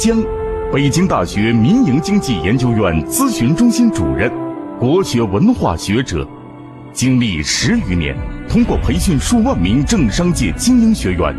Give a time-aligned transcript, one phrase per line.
[0.00, 0.16] 江，
[0.72, 4.32] 北京大学民营经济研究院咨询中心主任，
[4.78, 6.26] 国学文化学者，
[6.90, 8.16] 经历十余年，
[8.48, 11.36] 通过培训数万名政商界精英学员，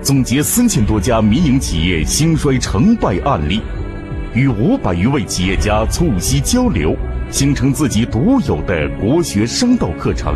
[0.00, 3.60] 总结三千多家民营企业兴衰成败案例，
[4.32, 6.96] 与五百余位企业家促膝交流，
[7.30, 10.34] 形成自己独有的国学商道课程。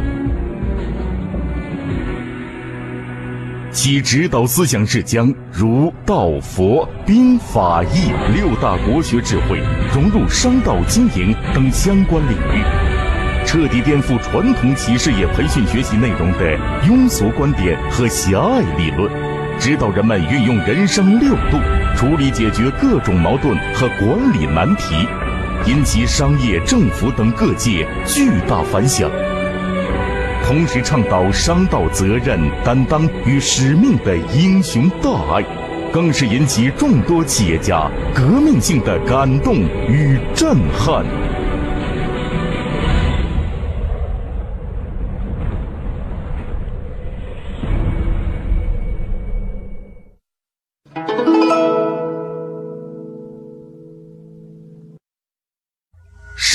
[3.70, 9.60] 其指导思想是将儒、道、佛、兵、法、义六大国学智慧
[9.94, 12.64] 融入商道经营等相关领域，
[13.44, 16.56] 彻底颠覆传统企事业培训学习内容的
[16.88, 19.12] 庸俗观点和狭隘理论，
[19.58, 21.58] 指导人们运用人生六度
[21.94, 25.06] 处理解决各种矛盾和管理难题，
[25.66, 29.10] 引起商业、政府等各界巨大反响。
[30.52, 35.42] 同时倡导商道责任担当与使命的英雄大爱，
[35.90, 39.54] 更是引起众多企业家革命性的感动
[39.88, 41.06] 与震撼。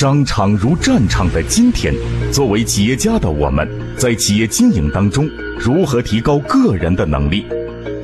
[0.00, 1.92] 商场如战场的今天，
[2.32, 5.28] 作为企业家的我们，在企业经营当中
[5.58, 7.44] 如何提高个人的能力？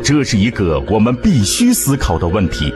[0.03, 2.75] 这是一个我们必须思考的问题。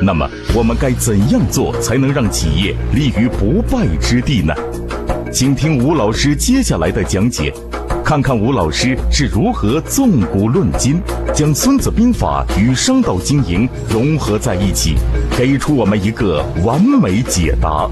[0.00, 4.54] 那么，我们该怎样做才能让企业立于不败之地呢？
[5.30, 7.52] 请听吴老师接下来的讲解，
[8.02, 10.98] 看看吴老师是如何纵古论今，
[11.34, 14.94] 将《孙子兵法》与商道经营融合在一起，
[15.36, 17.86] 给出我们一个完美解答。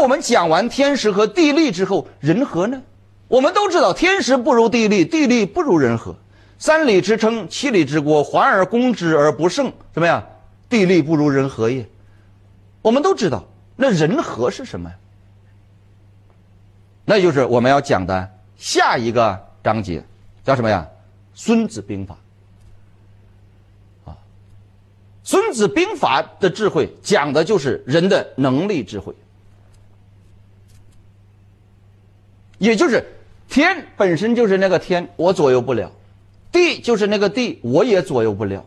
[0.00, 2.80] 我们讲完天时和地利之后，人和呢？
[3.26, 6.16] 我们都知道天时不如地利，地利不如人和。
[6.58, 10.24] 三里之称，七里之国，环而攻之而不胜，怎么样？
[10.68, 11.86] 地利不如人和也。
[12.82, 13.44] 我们都知道，
[13.76, 14.96] 那人和是什么呀？
[17.04, 20.02] 那就是我们要讲的下一个章节，
[20.44, 20.86] 叫什么呀？
[21.40, 22.16] 《孙子兵法》
[24.10, 24.12] 啊，
[25.22, 29.14] 《孙子兵法》的智慧讲的就是人的能力智慧。
[32.58, 33.04] 也就是
[33.48, 35.88] 天本身就是那个天，我左右不了；
[36.52, 38.64] 地就是那个地，我也左右不了，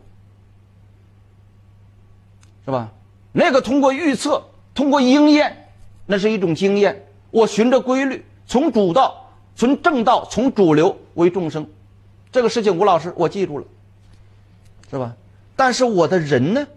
[2.65, 2.91] 是吧？
[3.31, 4.43] 那个通过预测、
[4.73, 5.69] 通过应验，
[6.05, 7.05] 那是一种经验。
[7.29, 11.65] 我循着规律，从主道、从正道、从主流为众生，
[12.31, 13.65] 这个事情吴老师我记住了，
[14.89, 15.15] 是吧？
[15.55, 16.67] 但是我的人呢？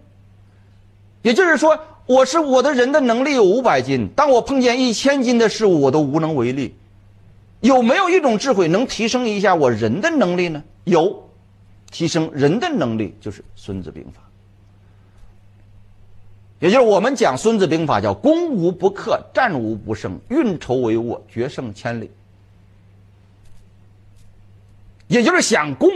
[1.23, 6.75] 也就是说，我是我的人的能力有五百斤，当我碰见一千斤的事物，我都无能为力。
[7.65, 10.63] 有没有一种智慧能提升一下我人的能力呢？
[10.83, 11.27] 有，
[11.89, 14.21] 提升人的能力就是《孙子兵法》，
[16.59, 22.11] 也就是我们讲《孙子兵法》叫“攻无不克，战无不胜，运筹帷幄，决胜千里”。
[25.09, 25.89] 也就是想攻，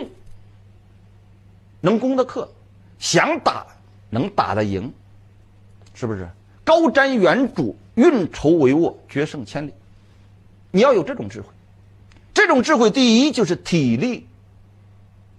[1.81, 2.47] 能攻得克；
[2.97, 3.67] 想打，
[4.09, 4.91] 能打得赢，
[5.93, 6.27] 是不是？
[6.63, 9.73] 高瞻远瞩，运筹帷幄，决胜千里。
[10.71, 11.47] 你要有这种智慧。
[12.33, 14.25] 这种智慧，第一就是体力，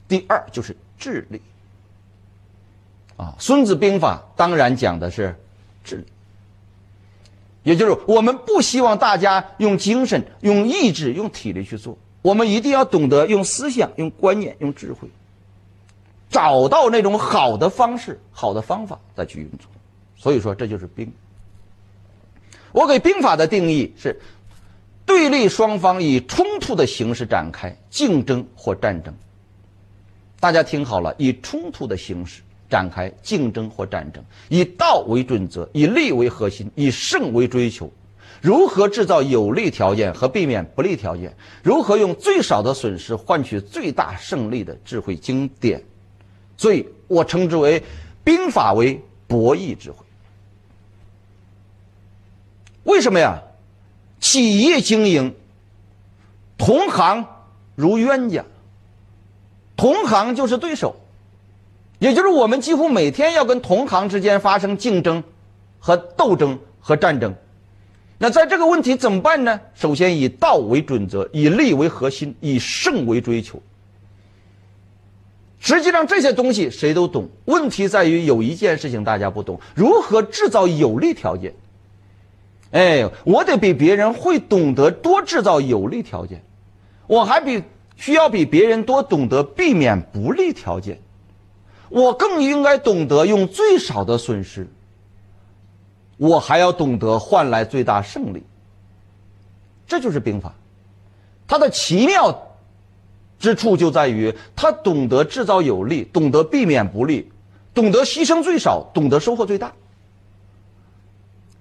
[0.07, 1.41] 第二就是智力。
[3.17, 5.35] 啊，《孙子兵法》当然讲的是
[5.85, 6.05] 智力，
[7.63, 15.09] 也就是我们不希望大家用精神、用意志、用体力去做，我们一定要懂得用思想、用观念、用智慧，
[16.29, 19.71] 找到那种好的方式、好的方法再去运作。
[20.17, 21.11] 所以说，这就是兵。
[22.73, 24.21] 我给兵法的定义是。
[25.05, 29.13] 对立双方以冲突的形式展开竞争或战争。
[30.39, 37.93] 大家听好了，以冲突的形式展开竞争或战争，以道为准则，以利为核心，以胜为追求。
[38.41, 41.37] 如何制造有利条件和避免不利条件？
[41.63, 45.83] 如何用最少的损失换取最大胜利的智慧经典？
[46.57, 47.83] 所以我称之为
[48.25, 50.07] 兵法为博弈智慧。
[52.85, 53.43] 为什么呀？
[54.21, 55.35] 企业经营，
[56.57, 57.27] 同行
[57.75, 58.45] 如冤家。
[59.77, 60.95] 同行就是对手，
[61.99, 65.25] 也就是我们几乎每天要跟同行之间发生竞争、
[65.79, 67.35] 和斗争和战争。
[68.19, 69.59] 那在这个问题怎么办呢？
[69.75, 73.63] 首先以道为准则，以利为核心，以胜为追求。
[75.59, 81.55] 实际上这些东西谁都懂，问题在于有一件事情大家不懂：如何制造有利条件。
[82.73, 86.43] 哎，我得比别人会懂得多制造有利条件，
[87.09, 87.63] 我还比
[87.97, 91.01] 需要比别人多懂得避免不利条件，
[91.89, 94.69] 我更应该懂得用最少的损失，
[96.17, 98.45] 我还要懂得换来最大胜利。
[99.89, 100.55] 这就是兵法，
[101.49, 102.55] 它的奇妙
[103.41, 107.29] 之处就在于它懂得制造有利，懂得避免不利，
[107.75, 109.73] 懂得牺牲最少，懂得收获最大。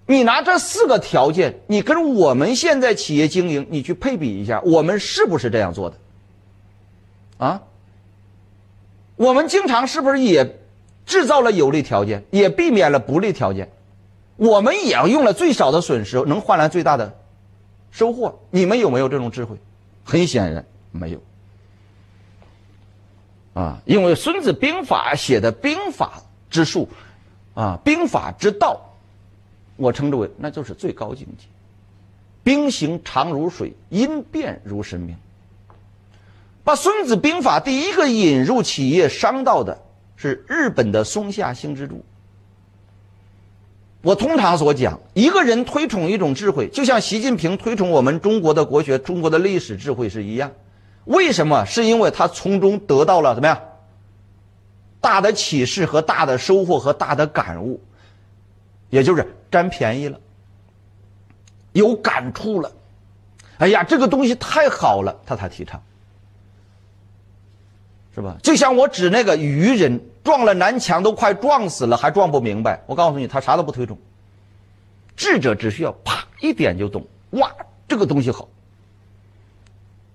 [0.10, 5.98] 你拿这四个条件，你跟我们现在企业经营，你去配比一下，我们是不是这样做的？
[7.38, 7.62] 啊？
[9.18, 10.60] 我们经常是不是也
[11.06, 13.70] 制造了有利条件，也避免了不利条件？
[14.36, 17.16] 我们也要用了最少的损失，能换来最大的。
[17.92, 19.56] 收获，你们有没有这种智慧？
[20.04, 21.22] 很显然没有。
[23.54, 26.90] 啊，因为《孙子兵法》写的兵法之术，
[27.54, 28.89] 啊，兵法之道，
[29.80, 31.46] 我称之为那就是最高境界。
[32.44, 35.16] 兵行长如水，因变如神明。
[36.64, 39.82] 把《孙子兵法》第一个引入企业商道的
[40.16, 42.04] 是日本的松下幸之助。
[44.02, 50.52] 我通常所讲，一个人推崇一种智慧，就像习近平推崇我们中国的国学、中国的历史智慧是一样。
[51.06, 51.66] 为什么？
[51.66, 53.60] 是因为他从中得到了怎么样？
[55.02, 57.82] 大的启示和大的收获和大的感悟，
[58.90, 60.20] 也就是占便宜了，
[61.74, 62.72] 有感触了。
[63.58, 65.82] 哎呀，这个东西太好了，他才提倡，
[68.14, 68.38] 是吧？
[68.42, 70.00] 就像我指那个愚人。
[70.22, 72.80] 撞了南墙都快撞死了，还撞不明白。
[72.86, 73.98] 我告诉你，他啥都不推崇。
[75.16, 77.52] 智者只需要啪一点就懂，哇，
[77.88, 78.48] 这个东西好，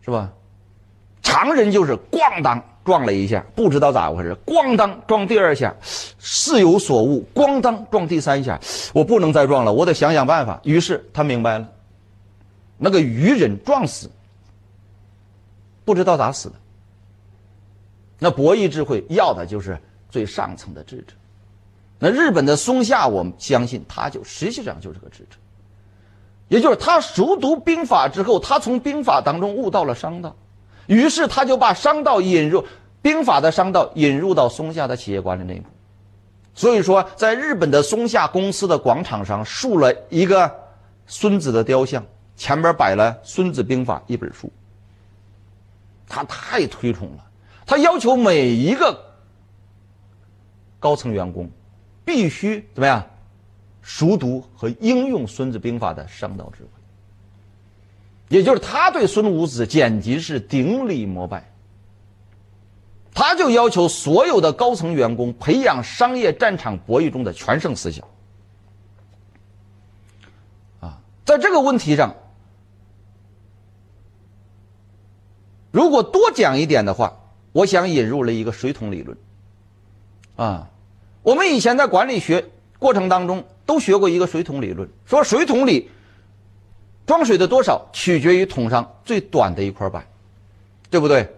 [0.04, 0.30] 是吧？
[1.20, 5.74] 常人就是咣当撞了一下，不知道咋回事，咣当撞第二下，
[6.18, 8.60] 似有所悟，咣当撞第三下，
[8.92, 10.60] 我不能再撞了，我得想想办法。
[10.64, 11.68] 于是他明白了，
[12.76, 14.10] 那个愚人撞死，
[15.84, 16.54] 不知道咋死的。
[18.18, 19.78] 那博弈智慧要的就是。
[20.10, 21.14] 最上层的智者，
[21.98, 25.36] 那日本的松下，我们相信他就实际上就是个智者，
[26.46, 30.36] 也就是他熟读兵法之后，他从兵法当中悟到了商道，
[30.86, 32.64] 于是他就把商道引入
[33.00, 35.66] 兵法的商道引入到松下的企业管理内部，
[36.54, 40.50] 所以说，在日本的松下公司的广场上竖了一个
[41.06, 42.04] 孙子的雕像，
[42.36, 44.50] 前边摆了《孙子兵法》一本书，
[46.08, 47.24] 他太推崇了，
[47.66, 48.98] 他要求每一个。
[50.80, 51.48] 高层员工
[52.04, 53.02] 必须怎么样？
[53.80, 56.68] 熟读和应用《孙子兵法》的商道智慧，
[58.28, 61.50] 也就是他对孙武子简直是顶礼膜拜。
[63.12, 68.04] 他就要求所有的高层员工培养商业战场博弈中的全胜思想。
[70.80, 72.14] 啊，在这个问题上，
[75.70, 77.16] 如果多讲一点的话，
[77.52, 79.16] 我想引入了一个水桶理论。
[80.36, 80.70] 啊。
[81.22, 82.44] 我们以前在管理学
[82.78, 85.88] 过程当中都学过一个水桶理论，说水桶里
[87.06, 90.06] 装水的多少取决于桶上最短的一块板，
[90.90, 91.28] 对不对？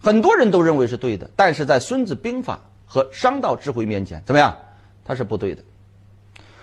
[0.00, 4.56] 很多人都认为是对的，但是在《孙子兵法》和商道智慧面前，怎么样？
[5.04, 5.62] 它是不对的。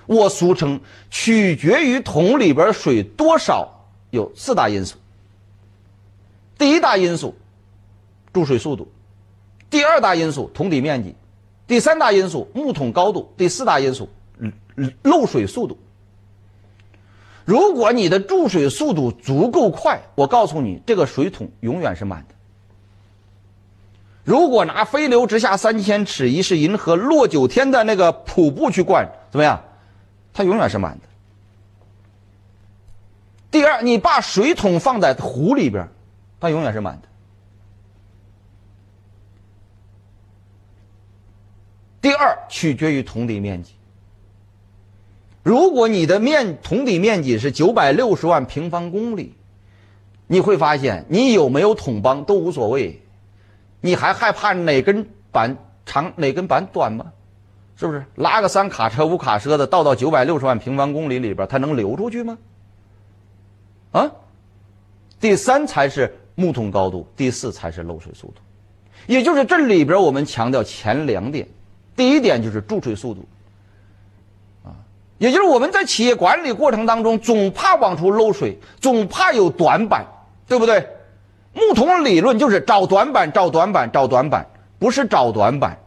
[0.06, 3.70] 我俗称取决于桶里边水多少
[4.10, 4.98] 有四大因素。
[6.58, 7.36] 第一大因素
[8.34, 8.92] 注水速度，
[9.70, 11.16] 第二大因素桶底面积。
[11.66, 14.10] 第三大因素木桶高度，第四大因素
[15.02, 15.78] 漏水速度。
[17.46, 22.36] 如果你的注水速度足够快，我告诉你，这个水桶永远是满的。
[24.24, 29.62] 如果拿“飞流直下三千尺，疑是银河落九天”的那个瀑布去灌，怎么样？
[30.34, 31.02] 它永远是满的。
[33.52, 35.88] 第二，你把水桶放在湖里边，
[36.40, 37.08] 它永远是满的。
[42.02, 43.74] 第二，取决于桶底面积。
[45.44, 49.36] 如果你的面桶底面积是九百六十万平方公里，
[50.26, 53.02] 你会发现你有没有桶帮都无所谓，
[53.82, 57.12] 你还害怕哪根板长哪根板短吗？
[57.76, 62.38] 是不是拉个三卡车五卡车的倒到九百六十万平方公里里边，它能流出去吗？
[63.92, 64.10] 啊，
[65.20, 68.36] 第三才是木桶高度，第四才是漏水速度，
[69.08, 71.46] 也就是这里边我们强调前两点。
[71.96, 73.28] 第一点就是注水速度，
[75.24, 80.06] 也就是我们在企业管理过程当中，总怕往出漏水，总怕有短板，
[80.46, 80.86] 对不对？
[81.54, 84.46] 木桶理论就是找短板，找短板，找短板，
[84.78, 85.78] 不是找短板。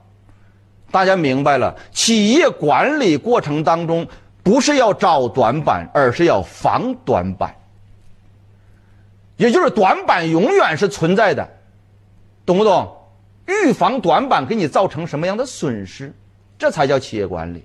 [0.91, 1.77] 大家明白了？
[1.93, 4.09] 企业管理过程当中，
[4.43, 7.55] 不是要找短板，而是要防短板。
[9.37, 11.47] 也就是短板永远是存在的，
[12.47, 12.91] 懂不懂？
[13.45, 16.15] 预防短板给你造成什么样的损失，
[16.59, 17.63] 这才叫企业管理。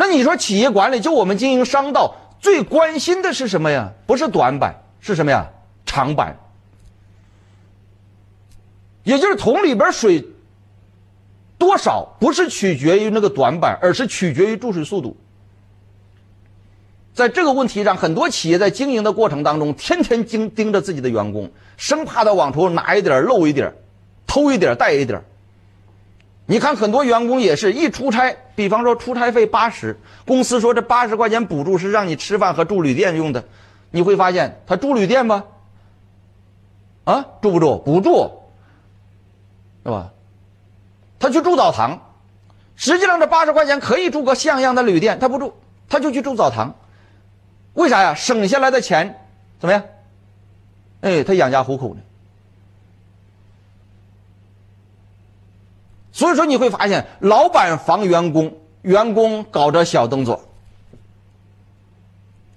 [0.00, 3.92] 那你说企业管理，就我们经营商道最关心的是什么呀？
[4.06, 5.46] 不是短板，是什么呀？
[5.84, 6.38] 长板。
[9.04, 10.26] 也就是桶里边水
[11.58, 15.18] 多少，不是取决于那个短板，而是取决于注水速度。
[17.12, 23.74] 在这个问题上，很多企业在经营的过程当中，天天盯盯着自己的员工，生怕他往出拿一点、漏一点、
[24.26, 25.22] 偷一点、带一点。
[26.50, 33.44] 你看，很多员工也是一出差，比方说出差费八十，公司说这八十块钱补助是让你吃饭和住旅店用的，
[33.92, 35.44] 你会发现他住旅店吗？
[37.04, 37.78] 啊，住不住？
[37.78, 38.32] 不住，
[39.84, 40.10] 是吧？
[41.20, 42.00] 他去住澡堂，
[42.74, 45.54] 实际上这八十块钱可以住个像样的旅店，他不住，
[45.88, 46.74] 他就去住澡堂。
[47.74, 48.16] 为啥呀？
[48.16, 49.20] 省下来的钱
[49.60, 49.84] 怎么样？
[51.02, 52.00] 哎，他养家糊口呢。
[56.20, 60.38] 所以说你会发现，老板防员工，员工搞着小动作，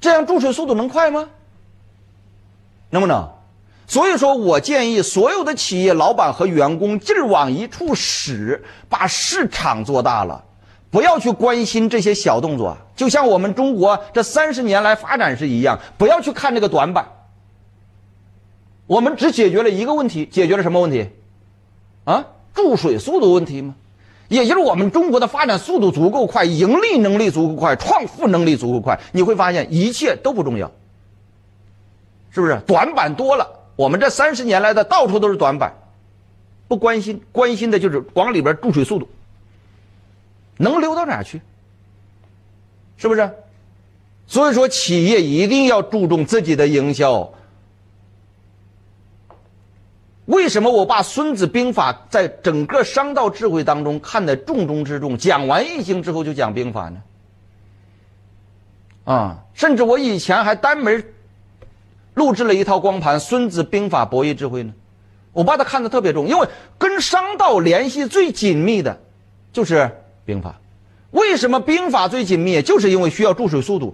[0.01, 1.29] 这样注水速度能快吗？
[2.89, 3.25] 能不能？
[3.87, 10.43] 所以说我建议所有的企业老板和员工劲儿往一处使，把市场做大了。
[10.91, 15.79] 不要去关心这些小动作，就像我们中国这三十年来发展是一样。
[15.97, 17.07] 不要去看这个短板，
[18.87, 21.07] 我们只解决了一个问题，解决了什么问题？
[22.03, 23.75] 啊，注水速度问题吗？
[24.29, 30.71] 也就是我们中国的发展速度足够快，盈利能力足够快，创富能力足够快，你会发现一切都不重要，
[32.31, 32.59] 是不是？
[32.65, 35.75] 短板多了，我们这三十年来的到处都是短板，
[36.67, 39.07] 不关心，关心的就是往里边注水速度。
[40.57, 41.41] 能流到哪去？
[42.97, 43.29] 是不是？
[44.25, 47.29] 所以说，企业一定要注重自己的营销。
[50.25, 55.17] 为什么我把《孙子兵法》在整个商道智慧当中看得重中之重？
[55.17, 57.01] 讲完易经之后就讲兵法呢？
[59.05, 61.03] 啊，甚至我以前还单门
[62.13, 64.73] 录制了一套光盘《孙子兵法博弈智慧》呢。
[65.33, 69.01] 我把它看得特别重，因为跟商道联系最紧密的，
[69.51, 69.91] 就是。
[70.25, 70.57] 兵法，
[71.11, 72.61] 为什么兵法最紧密？
[72.61, 73.93] 就是因为需要注水速度，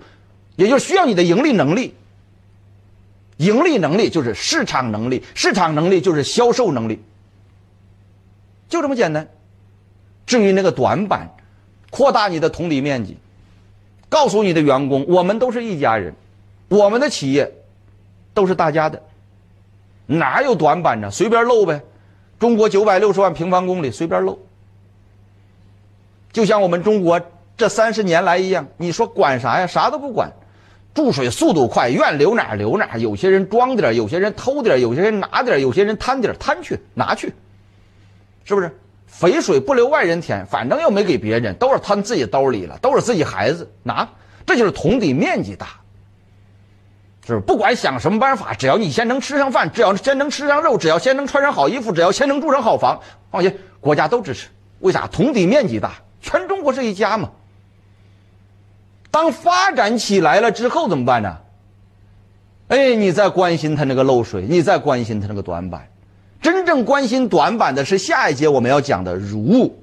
[0.57, 1.95] 也就是需要你的盈利能力。
[3.39, 7.01] 盈利能力就是市场能力，市场能力就是销售能力，
[8.67, 9.27] 就这么简单。
[10.25, 11.35] 至于那个短板，
[11.89, 13.17] 扩大你的同理面积，
[14.09, 16.13] 告诉你的员工，我们都是一家人，
[16.67, 17.49] 我们的企业
[18.33, 19.01] 都是大家的，
[20.05, 21.09] 哪有短板呢？
[21.09, 21.81] 随便漏呗。
[22.39, 24.37] 中国九百六十万平方公里，随便漏。
[26.33, 27.21] 就像我们中国
[27.55, 29.65] 这三十年来一样，你说管啥呀？
[29.65, 30.31] 啥都不管，
[30.93, 32.97] 注水速度快，愿留哪留哪。
[32.97, 37.33] 有些人装点有些人偷点有些人拿点有些人贪点贪去拿去，
[38.43, 38.71] 是不是？
[39.05, 44.07] 肥水不流外人田，反正又没给别人，都是他们自己兜里了，都是自己孩子拿。
[44.45, 45.67] 这就是同底面积大，
[47.25, 47.39] 是不是？
[47.39, 52.99] 不管想什么办法，只要你先能吃上饭，只要先能吃上肉，只要先能穿上好衣服，只要先能住上好房，
[53.31, 54.47] 放心，国家都支持。
[54.79, 55.07] 为啥？
[55.07, 55.93] 同底面积大。
[56.21, 57.31] 全中国是一家嘛？
[59.11, 61.37] 当发展起来了之后怎么办呢？
[62.67, 65.89] 哎，你再关心他那个漏水，你再关心他那个短板，
[66.39, 69.75] 真正关心短板的是下一节我们要讲的如、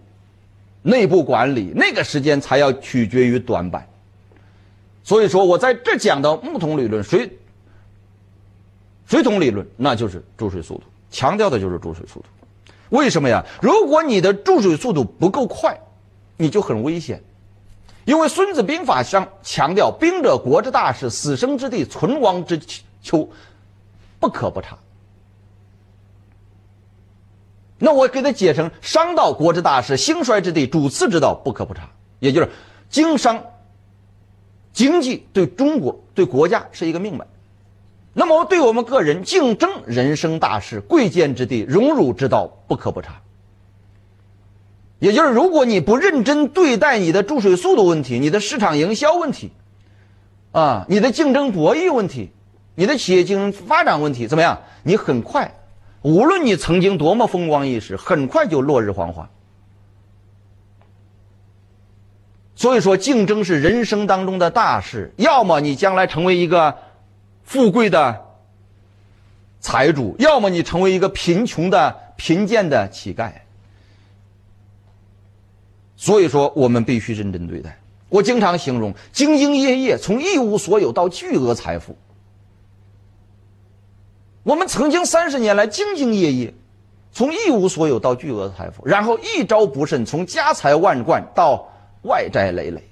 [0.83, 3.85] 内部管理，那个时间才要取决于短板。
[5.03, 7.37] 所以说我在这讲的木桶理论、水
[9.07, 12.27] 水桶理论，那就是注水速度，强调的就是注水速度。
[12.91, 13.45] 为什么呀？
[13.61, 15.77] 如果你的注水速度不够快，
[16.37, 17.21] 你就很危险，
[18.07, 22.59] 因为《孙子兵法》上强调“兵者，国之大事，死生之地，存亡之
[23.03, 23.29] 秋，
[24.21, 24.79] 不可不察”。
[27.79, 31.83] 那我给他解成“商道，国之大事，兴衰之地，主次之道，不可不察”。
[32.21, 32.49] 也就是
[32.89, 33.45] 经商、
[34.73, 37.27] 经济对中国、对国家是一个命脉。
[38.13, 43.21] 那么对我们个人，竞争人生大事，贵贱之地，荣辱之道，不可不察。
[44.99, 49.53] 也就是，如果你不认真对待你的注水速度问题、你的市场营销问题，
[50.53, 52.31] 啊，你的竞争博弈问题、
[52.75, 54.63] 你的企业经营发展问题，怎么样？
[54.83, 55.55] 你很快，
[56.01, 59.29] 无论你曾经多么风光一时，很快就落日黄花。
[62.55, 65.13] 所以说，竞争是人生当中的大事。
[65.17, 66.75] 要么你将来成为一个
[67.45, 68.25] 富贵的
[69.61, 73.31] 财主，要么你成为一个贫穷的贫贱的乞丐。
[75.97, 77.79] 所以说，我们必须认真对待。
[78.09, 81.97] 我经常形容，兢兢业业，从一无所有到巨额财富。
[84.43, 86.55] 我们曾经三十年来兢兢业业，
[87.13, 91.69] 从一无所有到巨额财富，然后一招不慎，从家财万贯到
[92.03, 92.83] 外债累累。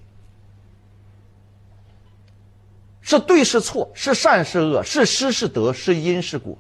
[3.03, 6.57] 是对是错，是善是恶，是失是得，是因是果。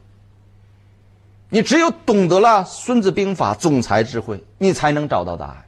[1.48, 5.63] 你只有懂得了《孙子兵法》总裁智慧，你才能找到答案。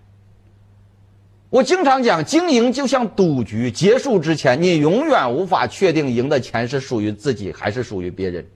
[1.48, 8.46] 我经常讲，经营就像赌局，结束之前，你永远无法确定赢的钱是属于自己还是属于别人。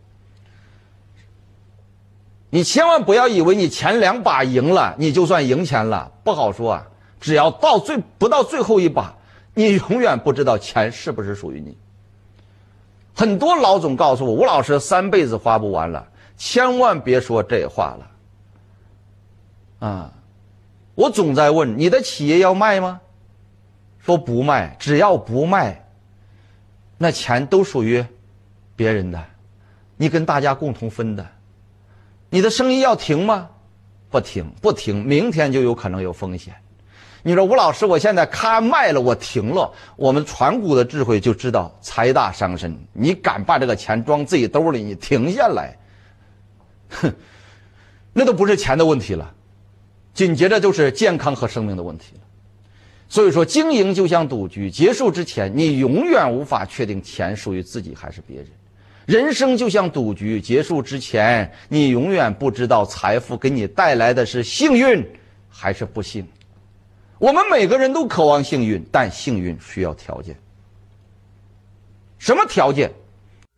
[2.51, 6.87] 你千万不要以为你前两把赢了，你就算赢钱了，不好说啊。
[7.21, 9.15] 只要到最不到最后一把，
[9.55, 11.77] 你永远不知道钱是不是属于你。
[13.15, 19.87] 很多老总告诉我，吴老师三辈子花不完了，千万别说这话了。
[19.87, 20.13] 啊，
[20.95, 23.01] 我总在问你的企业要卖吗？
[23.99, 25.87] 说不卖，只要不卖，
[26.97, 28.05] 那钱都属于
[28.75, 29.23] 别人的，
[29.97, 31.27] 你跟大家共同分的。
[32.31, 33.49] 你的生意要停吗？
[34.09, 36.55] 不停，不停，明天就有可能有风险。
[37.23, 39.71] 你说吴老师，我现在咔卖了，我停了。
[39.97, 42.75] 我们传股的智慧就知道财大伤身。
[42.95, 45.77] 你敢把这个钱装自己兜里，你停下来，
[46.89, 47.13] 哼，
[48.15, 49.35] 那都不是钱的问题了，
[50.15, 52.21] 紧接着就是健康和生命的问题了。
[53.09, 58.47] 所以说，经营就像赌局，结束之前，你永远无法确定钱属于自己还是别人。
[59.07, 65.05] 人生就像赌局，结束之前，你永远不知道财富给你带来的是幸运
[65.49, 66.25] 还是不幸。
[67.19, 70.37] 我们每个人都渴望幸运，但幸运需要条件。
[72.19, 72.93] 什么条件？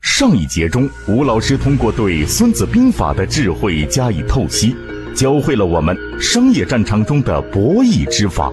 [0.00, 4.74] 上一节中，吴老师通过对《孙子兵法》的智慧加以透析，
[5.14, 8.50] 教会了我们商业战场中的博弈之法，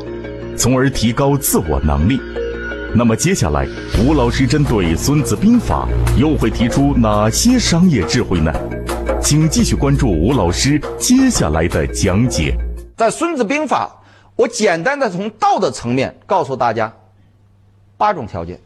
[0.57, 2.19] 从而提高自我能力。
[2.93, 3.67] 那么接下来，
[3.99, 5.87] 吴老师针对《孙子兵法》
[6.19, 8.51] 又会提出哪些商业智慧呢？
[9.21, 12.55] 请继续关注吴老师接下来的讲解。
[12.97, 13.91] 在《孙子兵法》。
[14.35, 16.93] 我简单的从道的层面告诉大家
[17.97, 18.57] 八种条件，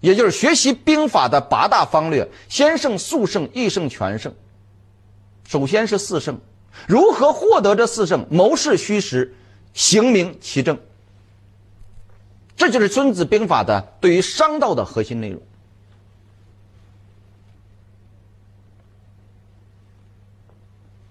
[0.00, 4.34] 也就是学习兵法的八大方略：先胜、速胜、易胜、全胜。
[5.46, 6.36] 首先是四胜，
[6.86, 8.26] 如何获得这四胜？
[8.30, 9.34] 谋事虚实，
[9.74, 10.78] 行名其正。
[12.56, 15.40] 这就是《孙子兵法》的对于商道的核心内容。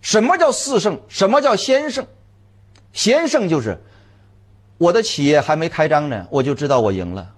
[0.01, 0.99] 什么叫四胜？
[1.07, 2.05] 什么叫先胜？
[2.93, 3.77] 先胜就是，
[4.77, 7.33] 我的企业还没开张呢，我就知道我赢了。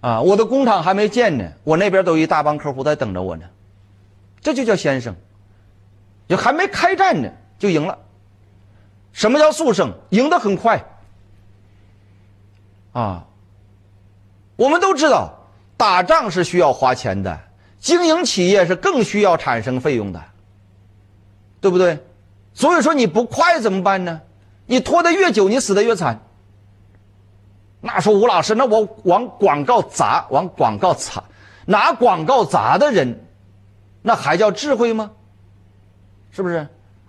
[0.00, 3.44] 啊，我的工厂还没建呢，我那边都有一大帮客户在等着我呢，
[4.40, 5.14] 这就叫先胜。
[6.30, 7.98] 就还没开战呢，就赢了。
[9.12, 9.92] 什么叫速胜？
[10.10, 10.80] 赢得很快。
[12.92, 13.26] 啊，
[14.54, 15.34] 我们都知道，
[15.76, 17.40] 打仗是需要花钱的，
[17.80, 20.22] 经营企业是更需要产生费用的，
[21.60, 21.98] 对不对？
[22.54, 24.20] 所以说你不快怎么办呢？
[24.66, 26.20] 你拖得越久，你死得越惨。
[27.80, 31.24] 那说吴老师，那我往广告砸，往广告砸，
[31.66, 33.26] 拿广告砸的人，
[34.00, 35.10] 那还叫智慧吗？
[36.30, 36.66] 是不是？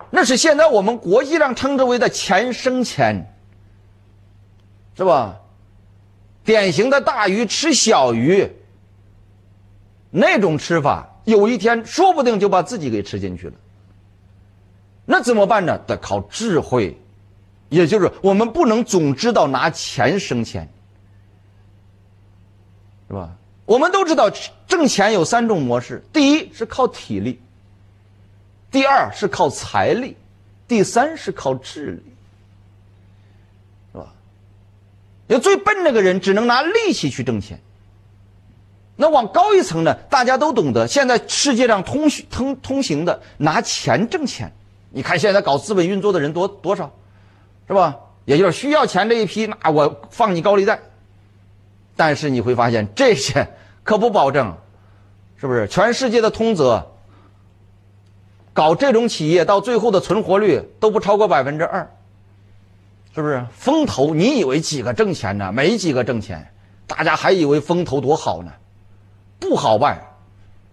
[0.09, 3.33] 那是现在我们国际上称之为的钱生钱，
[4.97, 5.39] 是吧？
[6.43, 8.51] 典型的大鱼吃小鱼，
[10.09, 13.53] 那种吃法，有一天说不定就把自己给吃进去了。
[15.05, 15.77] 那怎么办呢？
[15.85, 16.99] 得靠智慧，
[17.69, 20.67] 也就是我们不能总知道拿钱生钱，
[23.07, 23.35] 是吧？
[23.65, 24.29] 我们都知道
[24.67, 27.39] 挣钱有三种模式：第一是靠体力，
[28.71, 30.15] 第二是靠财力，
[30.67, 32.03] 第三是靠智力，
[33.91, 34.13] 是吧？
[35.27, 37.59] 有最笨那个人只能拿力气去挣钱。
[38.95, 39.93] 那往高一层呢？
[40.09, 44.53] 大家都懂得，现在世界上通通通行的拿钱挣钱。
[44.91, 46.93] 你看现在搞资本运作的人多多少，
[47.67, 47.97] 是吧？
[48.25, 50.79] 也就是需要钱这一批，那我放你高利贷。
[51.95, 53.47] 但是你会发现这些
[53.83, 54.55] 可不保证，
[55.37, 55.67] 是不是？
[55.67, 56.90] 全世界的通则，
[58.53, 61.89] 搞这种企业到最后的存活率都不超过百分之二，
[63.15, 63.45] 是不是？
[63.51, 65.51] 风投你以为几个挣钱呢？
[65.51, 66.51] 没几个挣钱，
[66.85, 68.51] 大家还以为风投多好呢，
[69.39, 70.01] 不好办。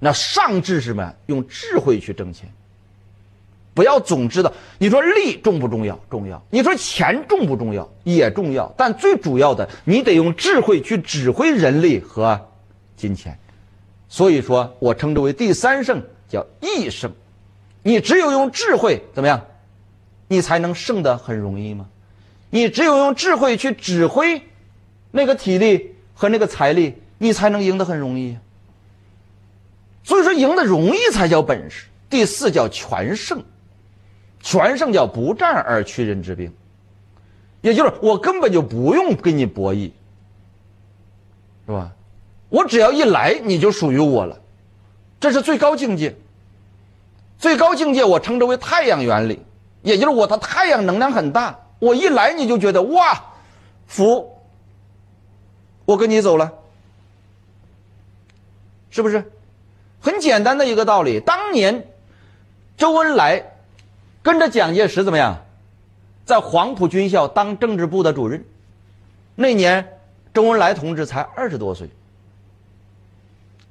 [0.00, 1.14] 那上智是什么？
[1.26, 2.48] 用智慧去挣钱。
[3.74, 5.98] 不要总知道，你说利重不重要？
[6.10, 6.42] 重要。
[6.50, 7.88] 你说钱重不重要？
[8.02, 8.72] 也重要。
[8.76, 12.40] 但最主要的，你得用智慧去指挥人力和
[12.96, 13.38] 金钱。
[14.08, 17.12] 所以说我称之为第三胜，叫义胜。
[17.82, 19.44] 你只有用智慧，怎么样？
[20.26, 21.86] 你才能胜得很容易吗？
[22.50, 24.42] 你只有用智慧去指挥
[25.10, 28.36] 那个体力和那个财力，你才能赢得很容易。
[30.02, 31.86] 所以说，赢得容易才叫本事。
[32.10, 33.42] 第四叫全胜，
[34.40, 36.50] 全胜叫不战而屈人之兵，
[37.60, 39.90] 也就是我根本就不用跟你博弈，
[41.66, 41.92] 是吧？
[42.48, 44.40] 我只要一来，你就属于我了，
[45.20, 46.16] 这是最高境界。
[47.38, 49.40] 最高境界我称之为太阳原理，
[49.82, 53.22] 也就是我的太阳能量很大，我一来你就觉得哇，
[53.86, 54.36] 服，
[55.84, 56.52] 我跟你走了，
[58.90, 59.30] 是不是？
[60.00, 61.20] 很简单的一个道理。
[61.20, 61.86] 当年
[62.76, 63.52] 周恩来
[64.22, 65.44] 跟着蒋介石怎么样，
[66.24, 68.44] 在黄埔军校当政治部的主任，
[69.36, 69.98] 那年
[70.34, 71.88] 周恩来同志才二十多岁。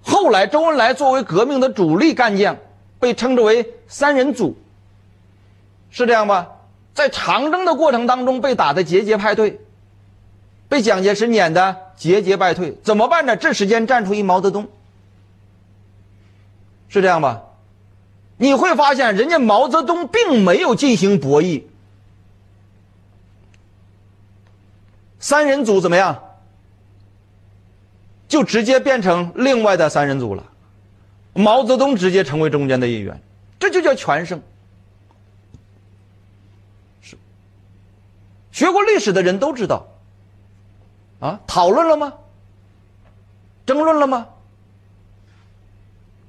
[0.01, 2.55] 后来周恩来作为革命的主力干将。
[2.99, 4.57] 被称之为三人组，
[5.89, 6.49] 是这样吧？
[6.93, 9.59] 在长征的过程当中被打的节节败退，
[10.67, 13.37] 被蒋介石撵的节节败退，怎么办呢？
[13.37, 14.67] 这时间站出一毛泽东，
[16.89, 17.43] 是这样吧？
[18.37, 21.63] 你会发现，人家毛泽东并没有进行博弈，
[25.19, 26.23] 三人组怎么样？
[28.27, 30.43] 就直接变成另外的三人组了。
[31.37, 33.21] 毛泽东直接成为中间的一员，
[33.59, 34.41] 这就叫全胜。
[36.99, 37.15] 是，
[38.51, 39.87] 学过历史的人都知道。
[41.19, 42.13] 啊，讨论了吗？
[43.67, 44.27] 争论了吗？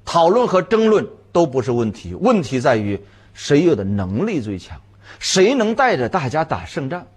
[0.05, 2.99] 讨论和争论都不是问题，问题在于
[3.33, 4.79] 谁有的能力最强，
[5.17, 7.07] 谁能带着大家打胜仗。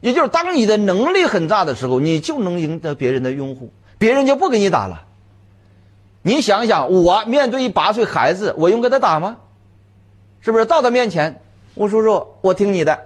[0.00, 5.05] 也就是当你的能力很大的时候，你就能赢得别人的拥护，别人就不跟你打了。
[6.26, 9.36] 你想想，我面对一八岁孩子，我用跟他打吗？
[10.40, 11.40] 是不是到他面前，
[11.76, 13.00] 吴叔叔，我听你的，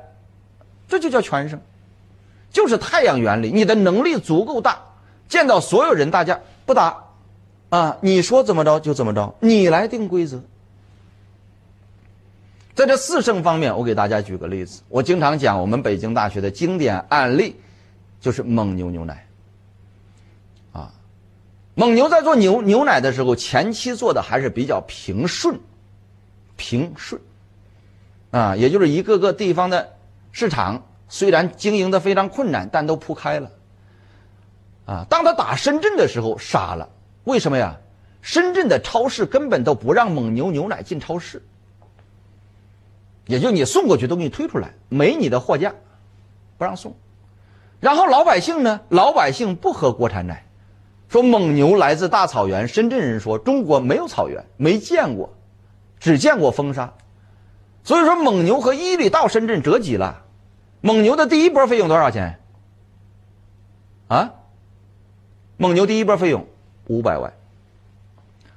[0.89, 1.61] 这就叫全胜，
[2.51, 3.51] 就是太阳原理。
[3.53, 4.81] 你的能力足够大，
[5.29, 6.97] 见到所有人，大家不打，
[7.69, 10.41] 啊，你说怎么着就怎么着，你来定规则。
[12.75, 17.55] 在这四胜方面，我给大家举个例子，我经常讲我们北京大学的经典案例，
[18.19, 19.27] 就是蒙牛牛奶。
[21.75, 25.59] 蒙牛在做牛牛奶的时候，前期做的还是比较平顺，
[26.57, 27.21] 平顺，
[28.33, 29.97] 啊，也就是一个个地方的
[30.33, 33.51] 市场虽然经营的非常困难，但都铺开了，
[34.85, 36.89] 啊，当他打深圳的时候傻了，
[37.25, 37.77] 为什么呀？
[38.21, 41.43] 深圳的超市根本都不让蒙牛牛奶进超市，
[43.27, 45.73] 也就你送过去都给你推出来，没你的货架，
[46.59, 46.95] 不让送，
[47.81, 50.45] 然后老百姓呢，老百姓不喝国产奶。
[51.11, 55.31] 说蒙牛来自大草原，深圳人说中国没有草原，没见过，
[55.99, 56.93] 只见过风沙，
[57.83, 60.23] 所以说蒙牛和伊利到深圳折戟了。
[60.81, 62.39] 蒙牛的第一波费用多少钱？
[64.07, 64.35] 啊？
[65.57, 66.47] 蒙牛第一波费用
[66.87, 67.33] 五百万，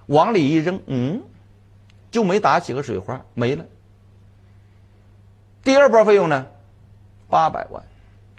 [0.06, 1.24] 往里一扔，嗯，
[2.12, 3.66] 就没打几个水花，没了。
[5.64, 6.46] 第二波费用呢？
[7.30, 7.82] 八百万，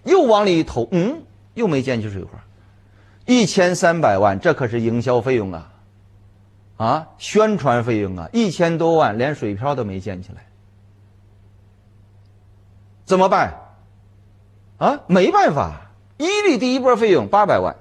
[0.05, 1.20] 又往里一投，嗯，
[1.55, 2.43] 又没溅起水花。
[3.26, 5.72] 一千三百万，这可是营销费用啊，
[6.76, 10.46] 啊，宣传费用啊，一千多万，连水漂都没溅起来，
[13.06, 13.54] 怎么办？
[14.76, 17.74] 啊，没办法，伊利第一波费用八百万，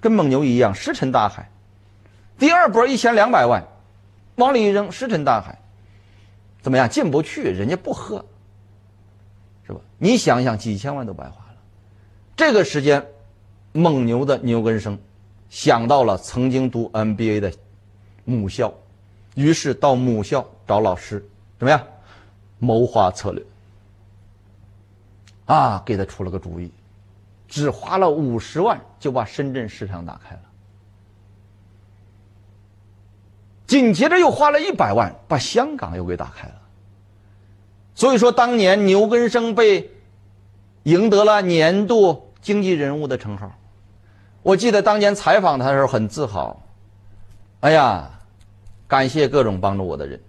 [0.00, 1.50] 跟蒙牛一样石沉大海，
[2.38, 3.62] 第二波一千两百万，
[4.36, 5.58] 往里一扔石沉大海，
[6.62, 6.88] 怎么样？
[6.88, 8.24] 进不去，人家不喝，
[9.66, 9.80] 是吧？
[9.98, 11.56] 你想想，几千万都白花了，
[12.34, 13.04] 这个时间。
[13.72, 14.98] 蒙牛的牛根生
[15.48, 17.52] 想到了曾经读 MBA 的
[18.24, 18.72] 母校，
[19.34, 21.24] 于是到母校找老师，
[21.58, 21.82] 怎么样？
[22.58, 23.44] 谋划策略
[25.46, 26.70] 啊，给他出了个主意，
[27.48, 30.42] 只花了五十万就把深圳市场打开了，
[33.66, 36.54] 紧接着又花了一百万把香港又给打开了。
[37.94, 39.90] 所以说，当年牛根生被
[40.84, 43.50] 赢得了年度经济人物的称号。
[44.42, 46.60] 我记得当年采访他的时候很自豪，
[47.60, 48.10] 哎呀，
[48.88, 50.20] 感谢各种帮助我的人。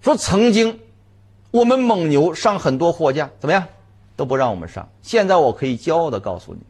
[0.00, 0.80] 说曾经
[1.50, 3.64] 我们蒙牛上很多货架，怎么样
[4.16, 4.88] 都不让我们上。
[5.02, 6.60] 现在我可以骄傲的告诉你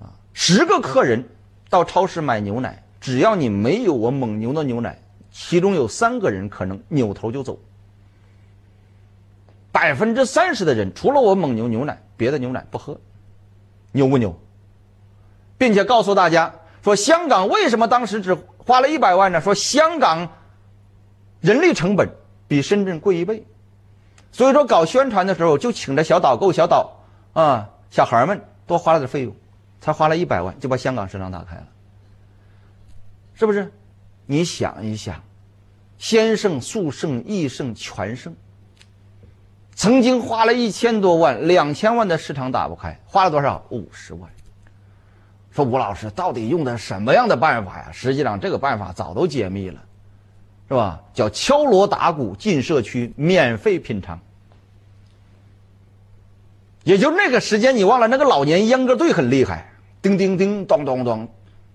[0.00, 1.24] 们，啊，十个客人
[1.70, 4.98] 到超市买牛奶，只要你没有我蒙牛的牛奶，
[5.30, 7.58] 其中有三个人可能扭头就走。
[9.78, 12.02] 百分之三十的人除了我蒙牛牛奶。
[12.16, 13.00] 别的牛奶不喝，
[13.92, 14.36] 牛不牛？
[15.56, 19.40] 并且告诉大家说，香港为什么当时只花了一百万呢？
[19.40, 20.28] 说香港
[21.40, 22.10] 人力成本
[22.48, 23.46] 比深圳贵一倍，
[24.32, 26.92] 所以说搞宣传的时候就请着小导购、小导
[27.34, 29.32] 啊小孩们多花了点费用，
[29.80, 31.66] 才花了一百万就把香港市场打开了。
[33.34, 33.72] 是不是？
[34.26, 35.22] 你想一想，
[35.98, 38.34] 先胜、速胜、易胜、全胜，
[39.78, 43.64] 曾经花了一千多万、两千万的市场打不开，花了多少？
[43.70, 44.28] 五十万。
[45.52, 47.88] 说吴老师到底用的什么样的办法呀？
[47.92, 49.80] 实际上这个办法早都解密了，
[50.66, 51.00] 是吧？
[51.14, 54.18] 叫敲锣打鼓进社区，免费品尝。
[56.82, 59.70] 也就那个时间，你忘了那个老年阉割队很厉害，
[60.02, 61.28] 叮叮叮，咚咚咚，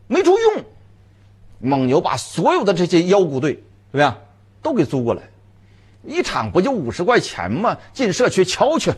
[0.08, 0.66] 没处用。
[1.60, 4.18] 蒙牛把所有的这些腰鼓队怎么样，
[4.62, 5.22] 都给租过来，
[6.04, 7.78] 一场不就五十块钱吗？
[7.94, 8.92] 进社区敲去，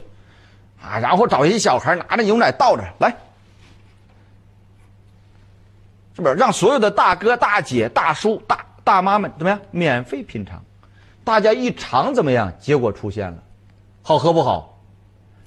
[0.81, 3.09] 啊，然后找一些小孩拿着牛奶倒着来，
[6.15, 6.33] 是不是？
[6.33, 10.63] 让所有的大哥大姐大叔大大妈们怎么样，免费品尝，
[11.23, 12.51] 大家一尝怎么样？
[12.59, 13.37] 结果出现了，
[14.01, 14.79] 好喝不好？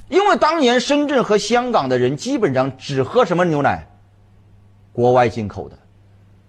[0.08, 3.86] 因为当年深圳和香港的人基本上只喝什么牛奶？
[4.92, 5.78] 国外进口的，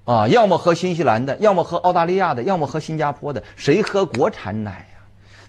[0.06, 3.44] 啊，要么喝新西兰的，要么喝澳大利亚的，要么喝新加坡的。
[3.56, 4.88] 谁喝国产奶？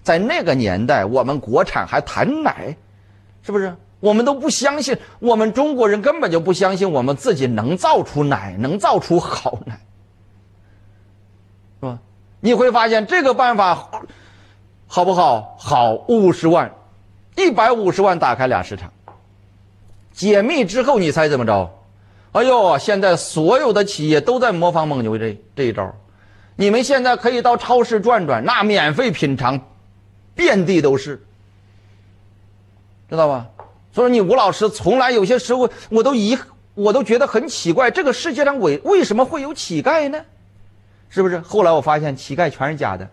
[0.03, 2.75] 在那个年代，我们国产还谈奶，
[3.43, 3.75] 是不是？
[3.99, 9.79] 我们都不相信，我们中国人根本就不相信我们自己能造出奶，能造出好奶，
[11.79, 11.99] 是吧？
[12.39, 13.89] 你会发现这个办法
[14.87, 15.55] 好不好？
[15.59, 16.71] 好，五十万。
[17.37, 18.91] 一百五十万打开俩市场，
[20.11, 21.71] 解密之后你猜怎么着？
[22.33, 25.95] 哎呦，现在所有的企业都在模仿蒙牛这这一招。
[26.55, 29.59] 你们现在可以到超市转转，那免费品尝，
[30.35, 31.21] 遍地都是，
[33.09, 33.47] 知道吧？
[33.93, 36.37] 所以你吴老师从来有些时候我都疑，
[36.73, 40.23] 我都觉得很奇怪，这个世界上为为什么会有乞丐呢？
[41.09, 41.39] 是不是？
[41.39, 43.09] 后来我发现乞丐全是假的，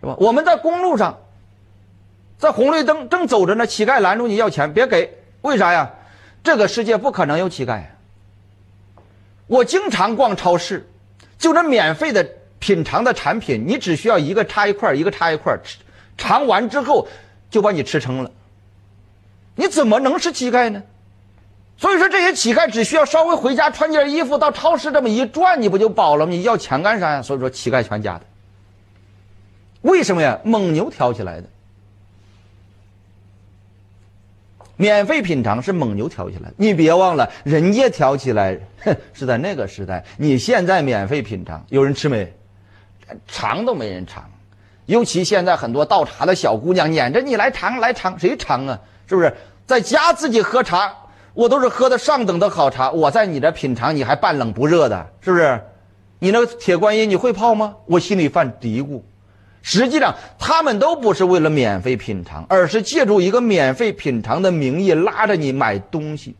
[0.00, 0.16] 是吧？
[0.18, 1.18] 我们在公路上。
[2.36, 5.90] 在红绿灯正走着呢，乞丐拦住你要钱，别给，为啥呀？
[6.42, 7.84] 这个世界不可能有乞丐。
[9.46, 10.86] 我经常逛超市，
[11.38, 12.28] 就这免费的
[12.64, 15.76] 品尝的产品，你只需要一个插一块，一个插一块，吃
[16.16, 17.06] 尝完之后
[17.50, 18.30] 就把你吃撑了。
[19.54, 20.82] 你怎么能是乞丐呢？
[21.76, 26.32] 所以说这些乞丐只需要稍微回家穿件衣服，到超市这么一转，你不就饱了吗？
[26.32, 27.20] 你要钱干啥呀？
[27.20, 28.24] 所以说乞丐全家的。
[29.82, 30.40] 为什么呀？
[30.42, 31.48] 蒙牛挑起来的。
[34.78, 40.02] 免费品尝是蒙牛挑起来，你别忘了，人家挑起来，哼，是在那个时代。
[40.16, 42.32] 你现在免费品尝，有人吃没？
[43.26, 44.24] 尝都没人尝。
[44.86, 48.78] 尤其现在很多倒茶的小姑娘撵着你来尝来尝，谁尝啊？
[49.06, 49.34] 是不是？
[49.66, 50.94] 在家自己喝茶，
[51.32, 52.90] 我都是喝的上等的好茶。
[52.90, 55.60] 我在你这品尝，你还半冷不热的，是不是？
[56.18, 57.76] 你那个铁观音你会泡吗？
[57.86, 59.00] 我心里犯嘀咕。
[59.62, 66.36] 实际上，他们都不是为了免费品尝，而是借助一个免费品尝的名义拉着你买东西，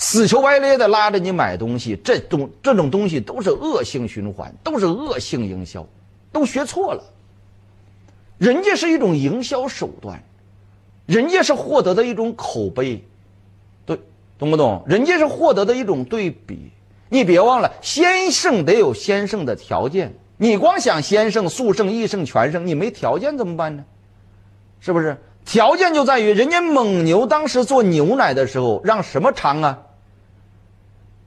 [0.00, 1.94] 死求歪咧的拉着你买东西。
[2.02, 5.86] 这种这种东西都是恶性循环，都是恶性营销，
[6.32, 7.04] 都学错了。
[8.38, 10.18] 人家是一种营销手段，
[11.04, 13.04] 人家是获得的一种口碑，
[13.84, 14.00] 对，
[14.38, 14.82] 懂不懂？
[14.86, 16.70] 人家是获得的一种对比。
[17.10, 20.14] 你别忘了，先胜得有先胜的条件。
[20.38, 23.84] 你光想先胜、速胜、易胜、全胜，你没条件怎么办呢？
[24.80, 25.18] 是不是？
[25.44, 29.78] 条件就在于人家蒙牛当时做牛奶的时候，让什么尝啊？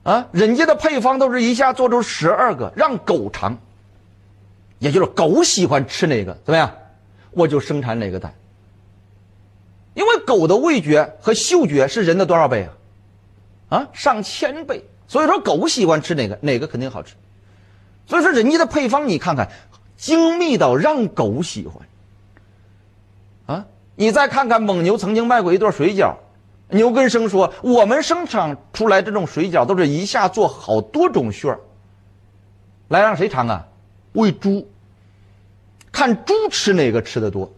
[0.04, 3.58] 啊，人家的配方都是一下做出十二个，让狗尝，
[4.78, 6.72] 也就是狗喜欢吃哪个，怎么样？
[7.32, 8.32] 我就生产哪个蛋。
[9.94, 12.68] 因为狗的味觉和嗅觉是人的多少倍
[13.70, 13.78] 啊？
[13.78, 14.84] 啊，上千倍。
[15.08, 17.14] 所以说，狗喜欢吃哪个，哪个肯定好吃。
[18.06, 19.50] 所以说，人家的配方你看看，
[19.96, 21.86] 精密到让狗喜欢。
[23.46, 26.14] 啊，你再看看蒙牛曾经卖过一段水饺，
[26.74, 31.60] 牛根生说，我们生产出来这种水饺都是一下做好多种馅儿，
[32.88, 33.66] 来让谁尝啊？
[34.12, 34.68] 喂猪，
[35.92, 37.50] 看猪吃哪个吃的多，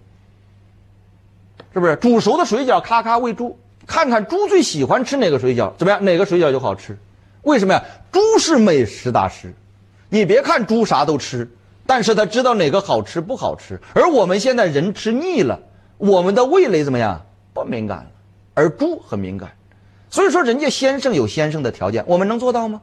[1.73, 1.97] 是不是？
[1.97, 6.05] 煮熟的水饺咔咔喂猪，看看猪最喜欢吃哪个水饺，怎么样？
[6.05, 6.99] 哪个水饺就好吃？
[7.43, 7.83] 为什么呀？
[8.13, 9.55] 猪是美食大师。
[10.09, 11.51] 你别看猪啥都吃，
[11.87, 13.81] 但是他知道哪个好吃不好吃。
[13.95, 15.59] 而我们现在人吃腻了，
[15.97, 17.25] 我们的味蕾怎么样？
[17.53, 18.07] 不敏感了，
[18.57, 19.53] 而猪很敏感。
[20.11, 22.83] 所以说，人家先生有先生的条件，我们能做到吗？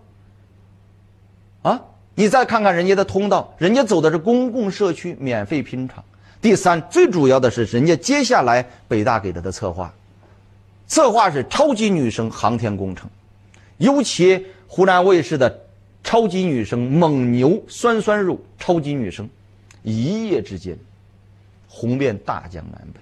[1.63, 1.81] 啊，
[2.15, 6.01] 你再看看人家的通道，人家走的是公共社区免费品尝。
[6.39, 9.93] 第三，最主要的是人家接下来北大给他的策划，
[10.87, 13.09] 策划是超级女生航天工程，
[13.77, 15.59] 尤其湖南卫视的。
[16.05, 19.27] 超级女生蒙牛酸酸乳，超级女生，
[19.83, 20.77] 一夜之间
[21.65, 22.99] 红遍大江南北。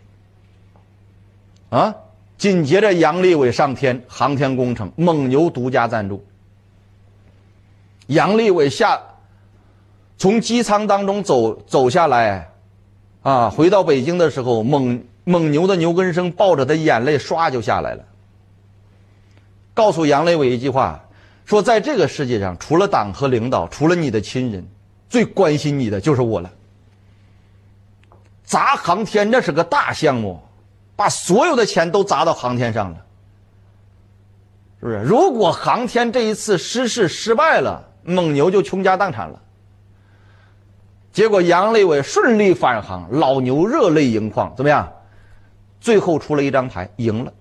[1.79, 1.95] 啊！
[2.41, 6.25] 紧接着杨利伟上天，航天工程蒙牛独家赞助，
[8.07, 8.99] 杨利伟下
[10.17, 12.49] 从机舱当中走走下来，
[13.21, 18.03] 啊，回到北京的时候，蒙蒙牛的牛根生抱着他眼泪唰就下来了，
[19.75, 20.99] 告诉杨利伟一句话，
[21.45, 24.67] 说在这个世界上，除了党和领导，除了你的亲人，
[25.07, 26.51] 最关心你的就是我了。
[28.43, 30.41] 砸航天这是个大项目，
[31.01, 32.97] 把所有的钱都砸到航天上了，
[34.79, 35.01] 是不是？
[35.01, 39.41] 如果航天这一次失事失败了，蒙牛就倾家荡产了。
[41.11, 44.93] 结果杨利伟顺利返航，老牛热泪盈眶，怎么样？
[45.79, 47.33] 最后出了一张牌，赢了，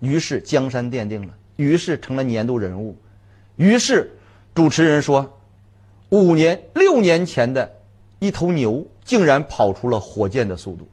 [0.00, 2.96] 于是江山奠定了，于是成了年度人物，
[3.56, 4.10] 于是
[4.54, 5.38] 主持人说，
[6.08, 7.70] 五年六年前的
[8.20, 8.86] 一头牛。
[9.02, 10.88] 竟然跑出了火箭的速度，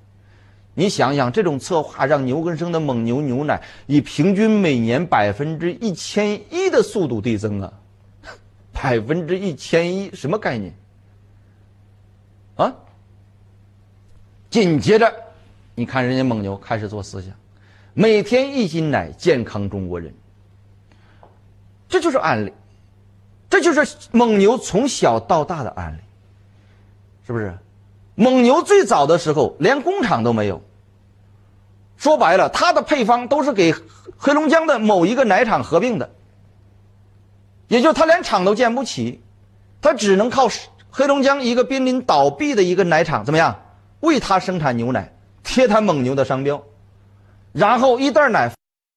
[0.79, 7.73] 你想想，这种策划让牛根生的蒙牛牛奶以平均每年百分之一千一的速度递增啊，
[8.71, 10.71] 百分之一千一什么概念？
[12.57, 12.71] 啊？
[14.51, 15.11] 紧接着，
[15.73, 17.33] 你看人家蒙牛开始做思想，
[17.95, 20.13] 每天一斤奶，健康中国人，
[21.89, 22.53] 这就是案例，
[23.49, 26.01] 这就是蒙牛从小到大的案例，
[27.25, 27.57] 是不是？
[28.13, 30.59] 蒙牛最早的时候连工厂都没有，
[31.97, 33.73] 说白了，它的配方都是给
[34.17, 36.09] 黑龙江的某一个奶厂合并的，
[37.67, 39.21] 也就它连厂都建不起，
[39.81, 40.47] 它只能靠
[40.89, 43.63] 黑龙江一个濒临倒闭的一个奶厂怎么样？
[43.99, 45.11] 为它生产牛奶，
[45.43, 46.63] 贴它蒙牛的商标，
[47.51, 48.51] 然后一袋奶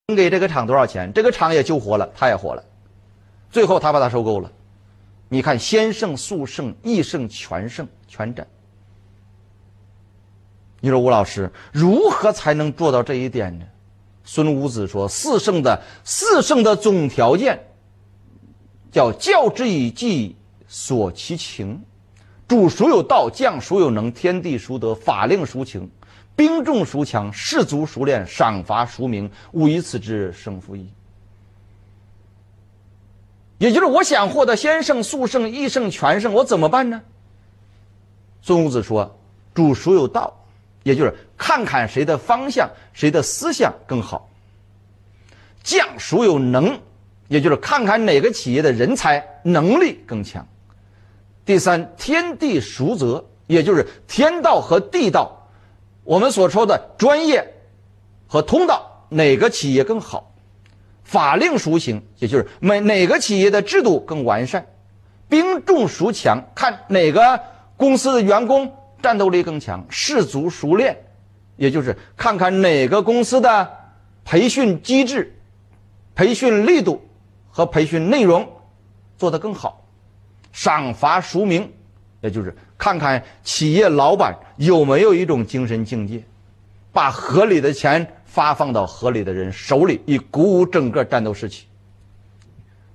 [0.07, 2.63] 分给这个厂多少钱，这个厂也救活了，它也活了，
[3.51, 4.53] 最后他把它收购了，
[5.31, 8.47] 你看先胜、速胜、易胜、全胜全占。
[10.81, 13.65] 你说吴老师如何才能做到这一点呢？
[14.23, 17.59] 孙武子说：“四圣的四圣的总条件，
[18.93, 20.37] 叫教之以计，
[20.69, 21.83] 索其情，
[22.47, 25.91] 主孰有道，将孰有能，天地孰得，法令孰情，
[26.37, 30.89] 兵众孰强，士卒孰练，赏罚孰明，吾以此之胜负矣。”
[33.59, 37.03] 也就是我想获得先胜、速胜、易胜、全胜，我怎么办呢？
[38.43, 39.19] 孙武子说
[39.53, 40.35] ：“主孰有道。”
[40.83, 44.29] 也就是看看谁的方向、谁的思想更好。
[45.63, 46.81] 将孰有能，
[47.29, 50.47] 也就是看看哪个企业的人才能力更强。
[51.45, 55.49] 第三，天地孰责，也就是天道和地道，
[56.05, 57.55] 我们所说的专业
[58.27, 60.33] 和通道哪个企业更好？
[61.05, 64.67] 法令孰行，也就是每哪个企业的制度更完善？
[65.29, 67.41] 兵众孰强，看哪个
[67.77, 68.73] 公司的员工。
[69.03, 70.97] 战斗力更强，士卒熟练，
[71.57, 73.71] 也就是看看哪个公司的
[74.25, 75.35] 培训机制、
[76.15, 77.01] 培训力度
[77.51, 78.49] 和培训内容
[79.17, 79.85] 做得更好，
[80.53, 81.71] 赏罚孰明，
[82.21, 86.23] 也就是看看企业老板有没有一种精神境界，
[86.93, 91.67] 把合理的钱发放到合理的人手里，以鼓舞整个战斗士气。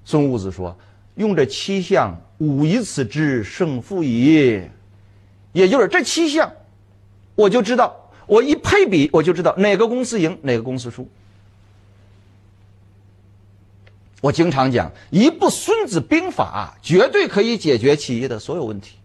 [0.04, 0.78] 孙武子说
[1.16, 4.62] ：“用这七项，吾以此之胜负矣。”
[5.56, 6.52] 也就是这七项，
[7.34, 11.08] 我就知道，我一配比，我就知道哪个公司赢，哪个公司输。
[14.20, 18.98] 我经常讲，一部《孙子兵法》绝对可以解决企业的所有问题，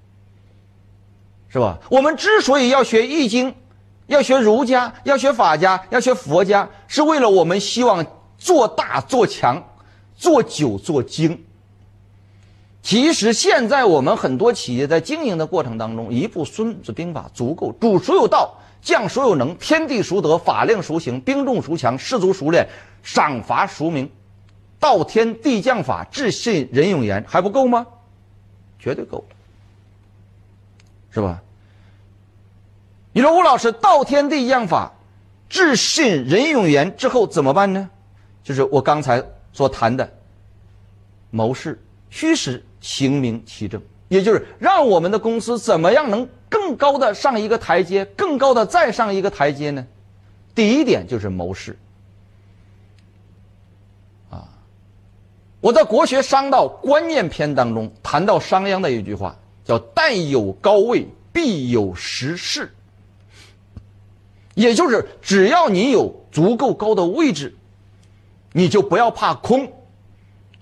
[1.49, 1.79] 是吧？
[1.89, 3.53] 我们之所以要学《易经》，
[4.09, 8.05] 要学儒家，要学法家，要学佛家，是为了我们希望
[8.39, 9.63] 做大做强，
[10.17, 11.45] 做久做精。
[12.83, 17.71] 其实现在我们很多企业在经营的过程当中，一部《孙子兵法》足够。
[17.73, 22.67] 主孰有道，将孰有能，天地孰得，法令孰行，兵众孰强，士卒孰练，
[23.03, 24.11] 赏罚孰明，
[24.79, 27.87] 道天地将法，治信仁勇言，还不够吗？
[28.79, 29.23] 绝对够，
[31.11, 31.43] 是吧？
[33.13, 34.91] 你说吴老师，道天地将法，
[35.51, 37.91] 治信仁勇言之后怎么办呢？
[38.43, 39.23] 就是我刚才
[39.53, 40.11] 所谈的
[41.31, 41.79] 谋士。
[42.11, 49.87] 虚实行明其正，也就是让我们的公司怎么样能更高的上一个台阶，更高的再上一个台阶呢？
[50.55, 51.79] 第一点就是谋事。
[54.29, 54.49] 啊，
[55.61, 62.75] 我在国学商道观念篇当中谈到商鞅的一句话，叫“但有高位，必有实势”，
[64.55, 67.55] 也就是只要你有足够高的位置，
[68.53, 69.73] 你就不要怕空，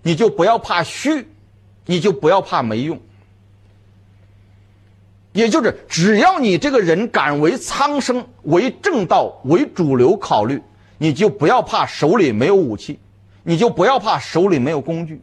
[0.02, 1.27] 你就不要怕虚。
[1.90, 3.00] 你就不要怕没用，
[5.32, 10.62] 也就是只要你这个人敢为苍生、为正道、为主流考虑，
[10.98, 12.98] 你就不要怕手里没有武器，
[13.42, 15.22] 你就不要怕手里没有工具。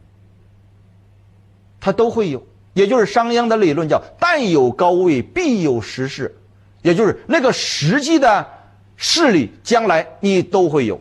[1.78, 2.44] 他都会有。
[2.74, 6.36] 也就是商鞅的理论叫“但有高位，必有实势”，
[6.82, 8.44] 也就是那个实际的
[8.96, 11.00] 势力，将来你都会有。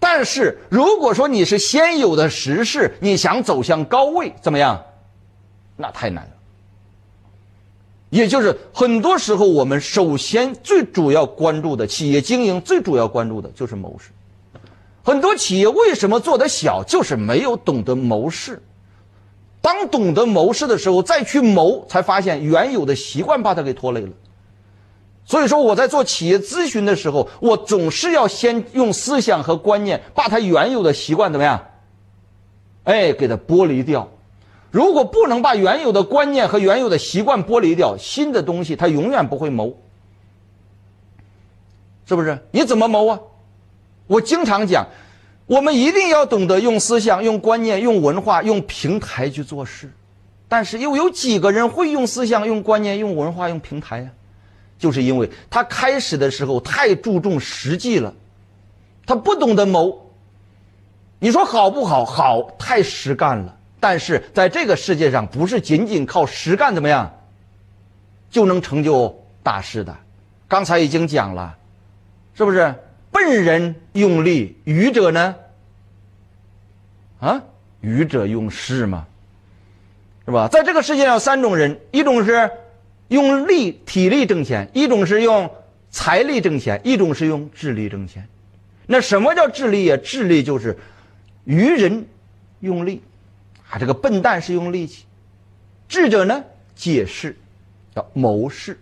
[0.00, 4.82] 但是如果说你是先有的实势，你想走向高位，怎么样？
[5.76, 6.30] 那太难了。
[8.10, 14.10] 也就是很多时候，我们首先最主要关注的企业经营，最主要关注的就是谋事。
[15.02, 18.62] 很多企业为什么做得小，就是没有懂得谋事。
[19.60, 24.10] 当懂得谋事的时候，再去谋，才发现原有的习惯把它给拖累了。
[25.28, 31.66] 所以说，我在做企业咨询的时候，我总是要先用思想和观念把他原有的习惯怎么样？
[32.84, 34.08] 哎，给它剥离掉。
[34.70, 39.76] 如果不能把原有的观念和原有的习惯剥离掉，新的东西它永远不会谋。
[42.06, 42.38] 是不是？
[42.50, 43.20] 你怎么谋啊？
[44.06, 44.86] 我经常讲。
[45.46, 49.90] 我们一定要懂得用思想、用观念、用文化、用平台去做事，
[50.46, 54.10] 但是又有几个人会用思想、用观念、用文化、用平台呀？
[54.78, 58.14] 就是因为他开始的时候太注重实际了，
[59.04, 60.10] 他不懂得谋。
[61.18, 62.04] 你说好不好？
[62.04, 63.56] 好，太实干了。
[63.80, 67.12] 但是在这个世界上，不是仅仅靠实干怎么样
[68.30, 69.96] 就能成就大事的。
[70.46, 71.56] 刚才已经讲了，
[72.34, 72.74] 是不是？
[73.10, 75.34] 笨人用力，愚者呢？
[77.20, 77.42] 啊，
[77.80, 79.06] 愚者用事嘛，
[80.24, 80.46] 是吧？
[80.46, 82.50] 在这个世界上，三种人：一种是
[83.08, 85.50] 用力、体力挣钱；一种是用
[85.90, 88.28] 财力挣钱；一种是用智力挣钱。
[88.86, 89.96] 那什么叫智力呀？
[89.96, 90.78] 智力就是
[91.44, 92.06] 愚人
[92.60, 93.02] 用力，
[93.70, 95.04] 啊，这个笨蛋是用力气；
[95.88, 96.44] 智者呢，
[96.74, 97.36] 解释，
[97.94, 98.78] 叫谋事。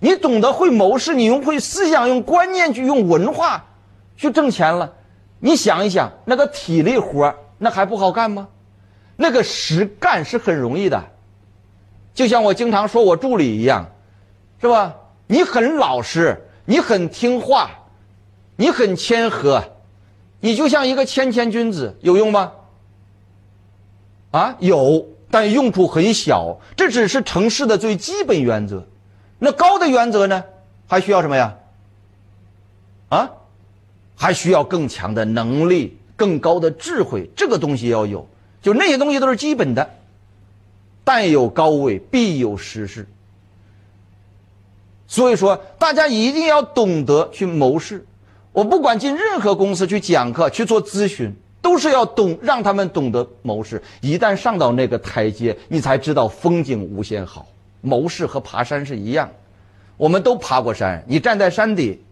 [0.00, 3.64] 你懂得会谋事，你用会思想、用观念去用文化
[4.16, 4.92] 去挣钱了。
[5.38, 8.48] 你想一想，那个体力活那还不好干吗？
[9.16, 11.04] 那个实干是很容易的，
[12.14, 13.90] 就像我经常说我助理一样，
[14.60, 14.94] 是吧？
[15.26, 17.70] 你很老实，你很听话，
[18.56, 19.64] 你很谦和，
[20.40, 22.52] 你就像一个谦谦君子，有用吗？
[24.30, 26.60] 啊，有，但用处很小。
[26.76, 28.86] 这只是城市的最基本原则。
[29.38, 30.44] 那高的原则呢？
[30.86, 31.56] 还需要什么呀？
[33.08, 33.30] 啊，
[34.14, 37.30] 还需要更强的能力、更高的智慧。
[37.34, 38.28] 这个东西要有，
[38.60, 39.90] 就那些东西都是基本的。
[41.04, 43.06] 但有高位，必有失势。
[45.06, 48.04] 所以说，大家一定要懂得去谋事。
[48.52, 53.82] 我不管进任何公司去讲课、去做咨询，都是要懂，让他们懂得谋事。
[54.00, 57.46] 一旦上到那个台阶，你才知道风景无限好。
[57.80, 59.28] 谋事和爬山是一样，
[59.96, 61.04] 我们都爬过山。
[61.06, 62.02] 你站在山底，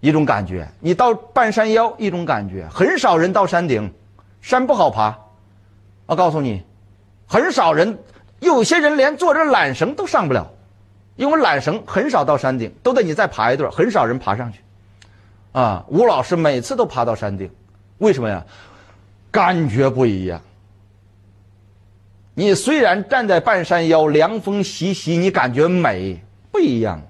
[0.00, 2.68] 一种感觉；你到半山腰，一种感觉。
[2.70, 3.92] 很少人到山顶，
[4.40, 5.18] 山不好爬。
[6.06, 6.62] 我告诉你，
[7.30, 7.96] 很少人，
[8.40, 10.50] 有些人连坐着缆绳都上不了，
[11.14, 13.70] 因为缆绳很少到山顶，都得你再爬一段。
[13.70, 14.58] 很少人爬上去。
[15.52, 17.48] 啊，吴老师每次都爬到山顶，
[17.98, 18.44] 为什么呀？
[19.30, 20.42] 感觉不一样。
[22.34, 26.20] 你虽然站在半山腰，凉风习习，你感觉美
[26.50, 27.00] 不一样。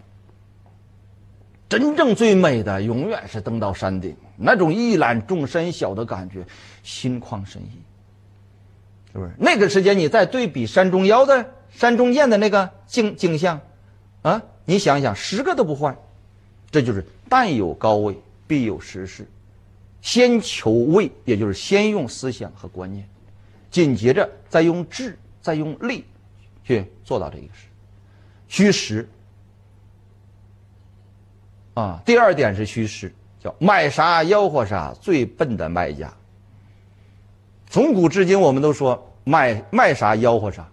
[1.67, 6.45] 真正最美的，永远是登到山顶，那种一览众山小的感觉，
[6.83, 7.80] 心旷神怡，
[9.13, 9.33] 是不是？
[9.39, 13.61] 那个时间你再对比山中腰的、山中雁的那个景景象，
[14.23, 15.97] 啊，你想想，十个都不换。
[16.71, 19.27] 这就是但有高位，必有实势。
[20.01, 23.07] 先求位，也就是先用思想和观念。
[23.71, 26.05] 紧接着再用智，再用力，
[26.65, 27.67] 去做到这个事。
[28.49, 29.09] 虚实
[31.75, 36.13] 啊，第二点是虚实，叫卖啥吆喝啥，最笨的卖家。
[37.71, 40.69] 从古至今，我们都说卖卖啥吆喝啥，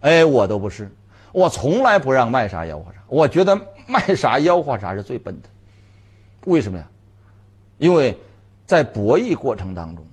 [0.00, 0.90] 哎，我都不是，
[1.32, 3.02] 我从来不让卖啥吆喝啥。
[3.08, 5.48] 我觉得卖啥吆喝啥是最笨的，
[6.44, 6.86] 为什么呀？
[7.78, 8.18] 因为
[8.66, 10.04] 在博弈过程当中，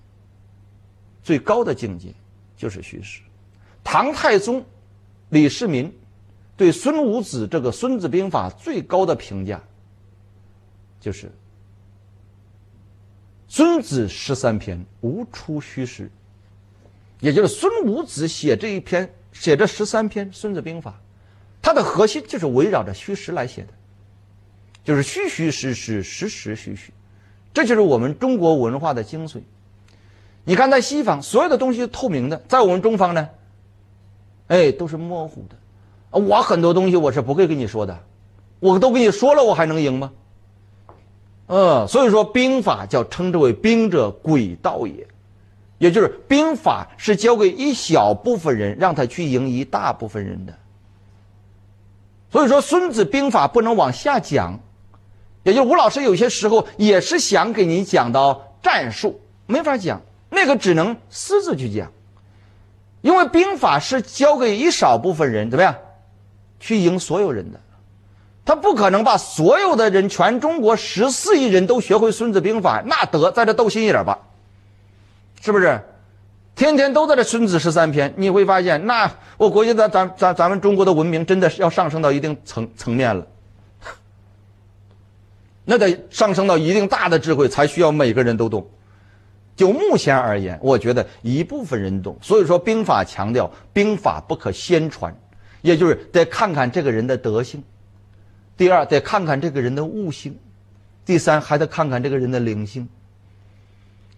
[1.21, 2.13] 最高的境界。
[2.59, 3.21] 就是虚实。
[3.85, 4.61] 唐太宗
[5.29, 5.89] 李世民
[6.57, 9.61] 对孙武子这个《孙子兵法》最高的评价，
[10.99, 11.31] 就是
[13.47, 16.11] “孙子十三篇，无出虚实”。
[17.19, 20.91] 也就是孙武子写这一篇，写这十三篇《孙子兵法》，
[21.61, 23.69] 它的核心就是围绕着虚实来写的，
[24.83, 26.93] 就是虚虚实实，实实虚虚，
[27.53, 29.41] 这就是我们中国文化的精髓。
[30.45, 33.29] 你看，在西方，所有的东西是透明的；在我们中方呢，
[34.47, 35.55] 哎，都是模糊的。
[36.19, 37.99] 我很多东西我是不会跟你说的，
[38.59, 40.11] 我都跟你说了，我还能赢吗？
[41.47, 45.05] 嗯，所以说兵法叫称之为兵者诡道也，
[45.79, 50.53] 也就是兵法是交给一小部分人，让他去赢一大部分人的。
[52.31, 54.59] 所以说，《孙子兵法》不能往下讲，
[55.41, 59.99] 也就吴老师有些时候也是想给你讲到战术，没法讲，
[60.29, 61.91] 那个只能私自去讲，
[63.01, 65.75] 因为兵法是交给一少部分人，怎么样，
[66.59, 67.59] 去赢所有人的，
[68.45, 74.19] 他不可能把所有的人，全中国十四亿人都学会《孙子兵法》，那得在这斗心眼儿吧，
[75.41, 75.79] 是不是？
[76.55, 83.25] 天天都在这《孙子十三篇》，你会发现，那我估计咱咱咱咱们中国的文明真的是要上升到一定层层面了，
[85.63, 88.67] 那得上升到一定大的智慧，才需要每个人都懂。
[89.55, 92.17] 就目前而言，我觉得一部分人懂。
[92.21, 95.15] 所以说，兵法强调兵法不可先传，
[95.61, 97.61] 也就是得看看这个人的德性；
[98.57, 100.33] 第二，得看看这个人的悟性；
[101.05, 102.85] 第三，还得看看这个人的灵性。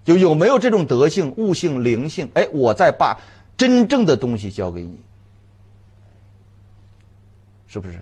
[0.04, 2.30] 就有没有这种德性、悟性、灵性？
[2.34, 3.18] 哎，我再把
[3.56, 4.98] 真正的东西教给你，
[7.68, 8.00] 是不是？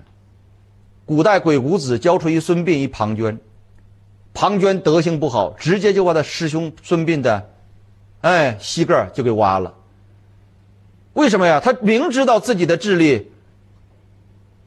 [1.05, 3.37] 古代鬼谷子教出一孙膑、一庞涓，
[4.33, 7.49] 庞涓德行不好，直接就把他师兄孙膑的，
[8.21, 9.73] 哎，膝盖就给挖了。
[11.13, 11.59] 为什么呀？
[11.59, 13.31] 他明知道自己的智力、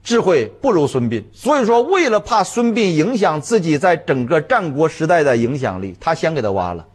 [0.03, 6.87] 智慧不如孙膑，所以说为了怕孙膑影响自己在整个战国时代的影响力，他先给他挖了。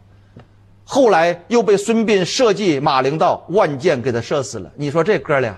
[0.89, 4.71] 后来又被孙膑设计马陵道，万箭给他射死了。
[4.77, 5.57] 你说这哥俩，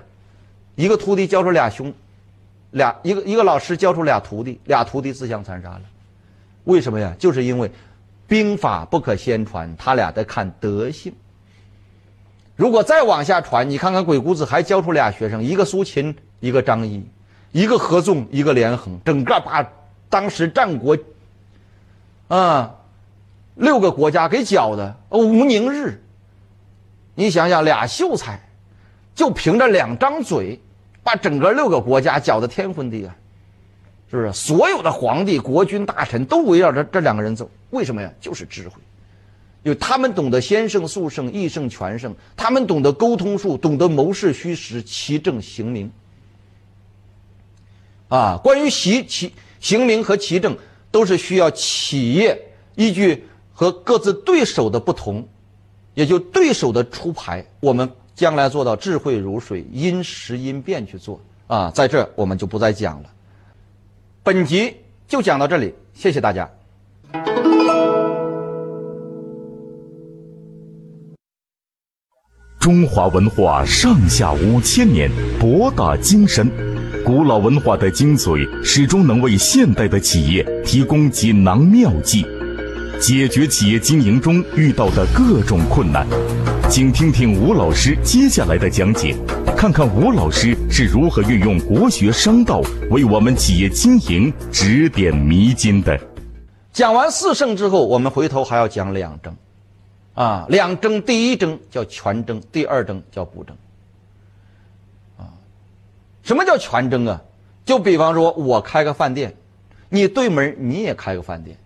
[0.74, 1.94] 一个徒弟教出俩兄，
[2.72, 5.82] 俩一个一个老师教出俩徒弟，俩徒弟自相残杀了。
[6.64, 7.14] 为什么呀？
[7.20, 7.70] 就是因为
[8.28, 11.14] 兵法不可先传，他俩得看德性。
[12.56, 17.06] 如果再往下传，你看看鬼谷子还教出俩学生，一个苏秦，一个张仪，
[17.52, 19.64] 一个合纵，一个连横，整个把
[20.10, 20.98] 当时战国，
[22.30, 22.78] 啊。
[23.60, 26.02] 六个国家给搅的，无宁日。
[27.14, 28.40] 你想想，俩秀才，
[29.14, 30.58] 就凭着两张嘴，
[31.04, 33.14] 把整个六个国家搅得天昏地暗，
[34.10, 34.32] 是不是？
[34.32, 38.10] 所有的皇帝、国君、大臣都围绕着这两个人走，为什么呀？
[38.22, 38.76] 就是智慧，
[39.64, 45.92] 因为他们懂得先胜、速胜、易胜、全胜，他们懂得沟通术，懂得谋事虚实、其政行名。
[48.08, 50.58] 啊，关于习其行名和其政，
[50.90, 52.42] 都是需要企业
[52.76, 53.26] 依据。
[53.60, 55.28] 和各自对手的不同，
[55.94, 63.10] 也就对手的出牌，我们将来做到智慧如水，因时因变去做啊，在这我们就不再讲了。
[64.24, 64.74] 本集
[65.10, 66.50] 就讲到这里，谢谢大家。
[72.62, 76.50] 中华文化上下五千年，博大精深，
[77.04, 82.26] 古老文化的精髓始终能为现代的企业提供锦囊妙计。
[83.00, 86.06] 解决企业经营中遇到的各种困难，
[86.70, 89.16] 请听听吴老师接下来的讲解，
[89.56, 95.98] 看看吴老师是如何运用国学商道为我们企业经营指点迷津的。
[96.74, 99.34] 讲完四胜之后，我们回头还要讲两征，
[100.14, 103.56] 啊，两征，第一征叫全征，第二征叫补征。
[105.18, 105.32] 啊，
[106.22, 107.22] 什么叫全征啊？
[107.64, 109.34] 就比方说，我开个饭店，
[109.88, 111.58] 你对门你也开个饭店。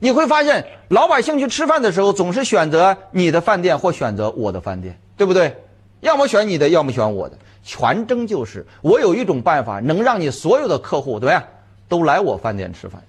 [0.00, 5.56] 你会发现，老百姓去吃饭的时候，总是选择你的饭店或选择我的饭店，对不对？
[6.00, 7.38] 要么选你的，要么选我的。
[7.62, 11.44] 全争就是我有一种办法，能让你所有的客户怎么样，
[11.88, 13.02] 都来我饭店吃饭。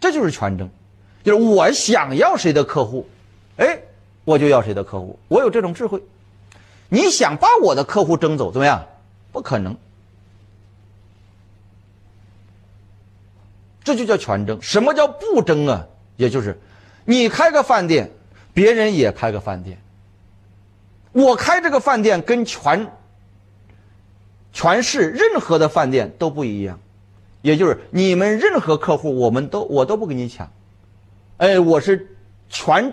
[0.00, 0.68] 这就是全争，
[1.22, 3.06] 就是我想要谁的客户，
[3.56, 3.78] 哎，
[4.24, 5.16] 我就要谁的客户。
[5.28, 6.02] 我有这种智慧。
[6.88, 8.84] 你想把我的客户争走，怎么样？
[9.30, 9.76] 不可能。
[13.82, 14.60] 这就叫全争。
[14.60, 15.86] 什么叫不争啊？
[16.16, 16.58] 也就是，
[17.04, 18.10] 你开个饭店，
[18.52, 19.78] 别人也开个饭店。
[21.12, 22.86] 我开这个饭店跟全
[24.52, 26.78] 全市任何的饭店都不一样，
[27.42, 30.50] 也就是你们任何客户，我们都我都不跟你抢。
[31.38, 32.14] 哎，我是
[32.48, 32.92] 全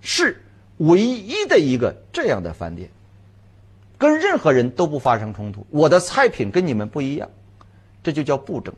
[0.00, 0.42] 市
[0.78, 2.90] 唯一的一个这样的饭店，
[3.96, 5.64] 跟任何人都不发生冲突。
[5.70, 7.30] 我的菜品跟你们不一样，
[8.02, 8.74] 这就叫不争。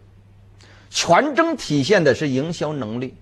[0.90, 3.14] 全争体现的是营销能力，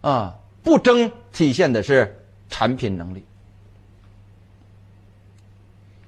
[0.00, 3.24] 啊，不争体现的是产品能力。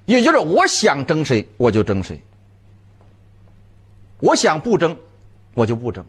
[0.05, 2.21] 也就是我想争谁我就争谁，
[4.19, 4.95] 我想不争
[5.55, 6.05] 我就不争。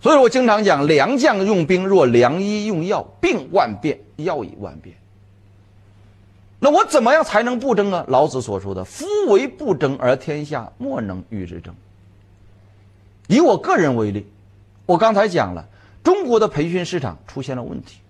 [0.00, 4.96] 所以我经常讲，良将用兵若良医用药，病万变，药亦万变。
[6.62, 8.04] 那我怎么样才能不争啊？
[8.06, 11.74] 老子所说的“夫为不争而天下莫能与之争”。
[13.28, 14.26] 以我个人为例，
[14.84, 15.66] 我刚才讲了，
[16.04, 18.00] 中国的培训市场出现了问题，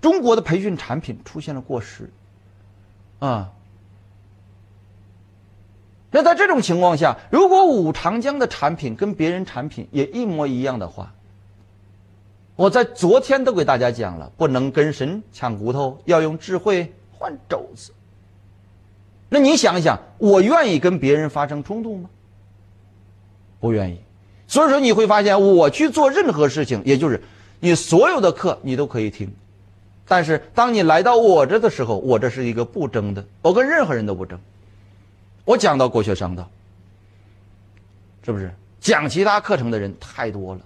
[0.00, 2.10] 中国的培训产品出现了过时，
[3.18, 3.52] 啊。
[6.10, 11.12] 那在这种情况下，如果武长江的产品跟别人产品也一模一样的话，
[12.56, 17.92] 我在昨天都给大家讲了，不能跟神抢骨头，要用智慧换肘子。
[19.28, 22.10] 那你想一想，我愿意跟别人发生冲突吗？
[23.60, 23.98] 不愿意。
[24.46, 27.22] 所以说你会发现，我去做任何事情，也就是
[27.60, 29.30] 你所有的课你都可以听，
[30.06, 34.38] 但是当你来到我这的时候，我这是一个不争的，我跟任何人都不争。
[35.44, 36.48] 我讲到国学商道，
[38.24, 38.50] 是不是
[38.80, 40.60] 讲其他课程的人太多了？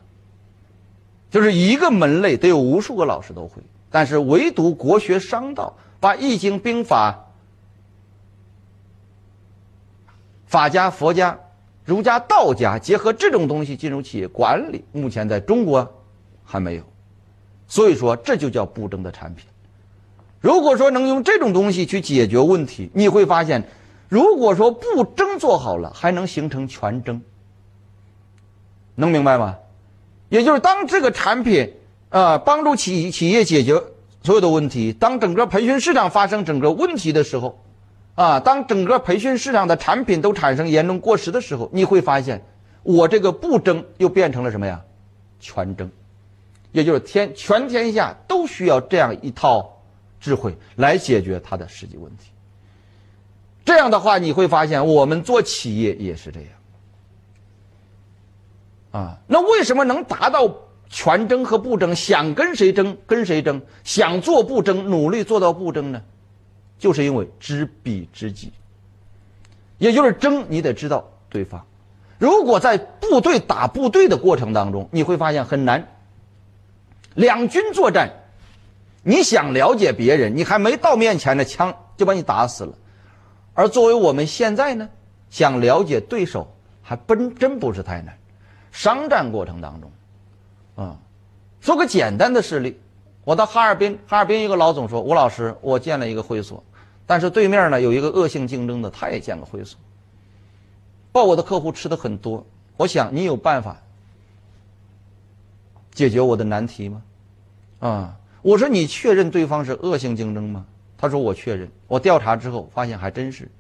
[1.31, 7.32] 就是一个门类得有无数个老师都会，但是唯独国学商道把易经兵法、
[10.53, 11.39] 法家、佛家。
[11.85, 15.93] 儒家、道家结合这种东西进入企业管理，目前在中国
[16.45, 16.83] 还没有，
[17.67, 19.45] 所以说这就叫不争的产品。
[20.41, 23.65] 如果说能用这种东西去解决问题，你会发现，
[24.09, 27.21] 如果说不争做好了，还能形成全争。
[28.95, 29.57] 能明白吗？
[30.29, 31.73] 也就是当这个产品
[32.11, 33.73] 啊帮助企企业解决
[34.23, 37.59] 所有的问题，当整个培训市场发生整个问题的时候。
[38.15, 42.45] 啊，当整个培训市场的产品都产生严重过时的时候，你会发现，
[42.83, 44.83] 我这个不争又变成了什么呀？
[45.41, 45.91] 全争，
[46.73, 49.83] 也就是天全天下都需要这样一套
[50.21, 52.31] 智慧来解决它的实际问题。
[53.65, 56.49] 这样的话，你会发现我们做企业也是这样。
[58.91, 60.55] 啊，那为什么能达到
[60.91, 61.97] 全争和不争？
[61.97, 66.03] 想跟谁争跟谁争，想做不争，努力做到不争呢？
[66.83, 68.53] 就是因为知彼知己，
[69.79, 71.65] 也就是争，你得知道对方。
[72.19, 75.87] 如果在部队打部队的过程当中，你会发现很难。
[77.15, 78.11] 两军作战，
[79.05, 82.73] 你想了解别人，你还没到面前呢，枪就把你打死了。
[83.55, 84.89] 而作为我们现在呢，
[85.31, 86.53] 想了解对手，
[86.83, 88.19] 还真真不是太难。
[88.73, 89.93] 商战过程当中，
[90.75, 90.99] 啊，
[91.61, 92.81] 说个简单的事例，
[93.23, 96.61] 我到哈尔滨，哈尔滨一个老总说：“吴老师，我建了一个会所。”
[97.07, 99.79] 但是对面呢有一个恶性竞争的，他也建个会所，
[101.13, 102.47] 报我的客户吃的很多。
[102.77, 103.77] 我想你有办法
[105.93, 107.03] 解决我的难题吗？
[107.81, 110.65] 啊，我说你确认对方是恶性竞争吗？
[110.97, 111.69] 他说我确认。
[111.89, 113.51] 我调查之后发现还真是，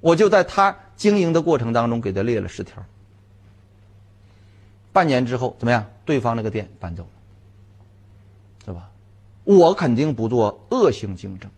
[0.00, 2.84] 我就在他经营的过程当中给他列了十条。
[4.92, 5.86] 半年之后怎么样？
[6.04, 7.08] 对方那个店搬走了，
[8.66, 8.90] 是吧？
[9.44, 11.50] 我肯定不做恶性竞争。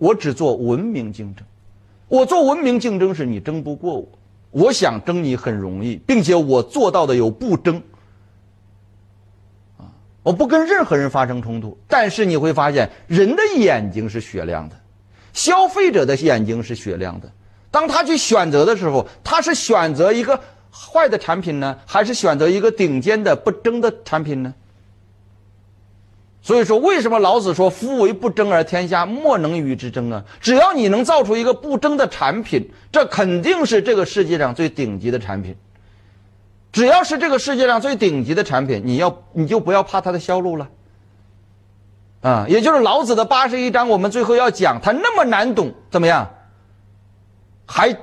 [0.00, 1.44] 我只做文明竞争，
[2.08, 4.08] 我做文明竞争是你争不过我，
[4.50, 7.82] 我想争你很容易，并且我做到的有不争，
[9.76, 9.92] 啊，
[10.22, 11.76] 我不跟任何人发生冲突。
[11.86, 14.76] 但是你会发现，人的眼睛是雪亮的，
[15.34, 17.30] 消费者的眼睛是雪亮的。
[17.70, 20.40] 当他去选择的时候，他是选择一个
[20.72, 24.54] 坏的产品呢，还是选择一个顶尖的不争的产品呢？
[26.42, 30.24] 所以说，为什么老子说“夫为不争而天下莫能与之争”啊？
[30.40, 35.54] 只要你能造出一个不争的产品，这肯定是这个世界上最顶级的产品。
[36.72, 40.68] 只要是这个世界上最顶级的产品，你要你就不要怕它的销路了。
[42.22, 46.30] 啊，也就是老子的八十一章，我们最后要讲，它那么难懂，怎么样？
[47.66, 47.94] 还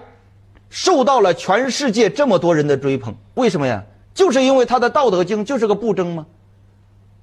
[0.70, 3.84] 受到了全世界这么多人的追捧，为什么呀？
[4.14, 6.26] 就是因为他的《道德经》就是个不争吗？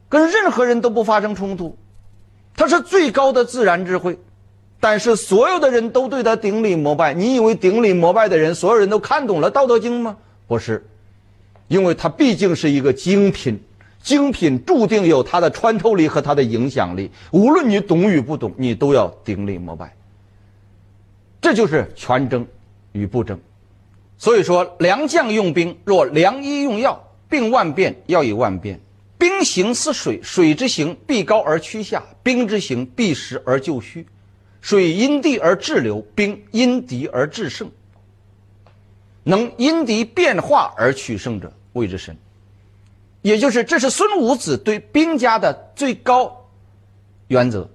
[0.08, 1.76] 跟任何人都不发生冲突，
[2.56, 4.18] 它是最高的自然智慧，
[4.80, 7.14] 但是所有的人都对他顶礼膜拜。
[7.14, 10.16] 你以为顶礼膜拜的人，所有人都看懂了《道德经》吗？
[10.46, 10.86] 不是，
[11.68, 13.58] 因为它毕竟是一个精品，
[14.02, 17.10] 精品注定有它的穿透力和它的影响力。
[17.32, 19.94] 无论你懂与不懂，你都要顶礼膜拜。
[21.40, 22.46] 这就是全争
[22.92, 23.38] 与不争。
[24.16, 28.78] 所以说，良将用兵，若良医用药，病万变，药以万变。
[29.24, 34.06] 兵行似水，水之行必高而趋下；兵之行必实而就虚。
[34.60, 37.70] 水因地而制流，兵因敌而制胜。
[39.22, 42.14] 能因敌变化而取胜者，谓之神。
[43.22, 46.46] 也就是，这是孙武子对兵家的最高
[47.28, 47.66] 原则。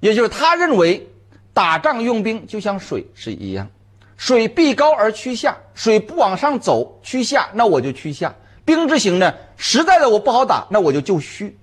[0.00, 1.06] 也就是他认为，
[1.52, 3.68] 打仗用兵就像水是一样，
[4.16, 8.34] 水必高而趋下，水不往上走趋下，那我就趋下。
[8.64, 11.56] 兵之行呢，实在的我不好打，那我就就虚，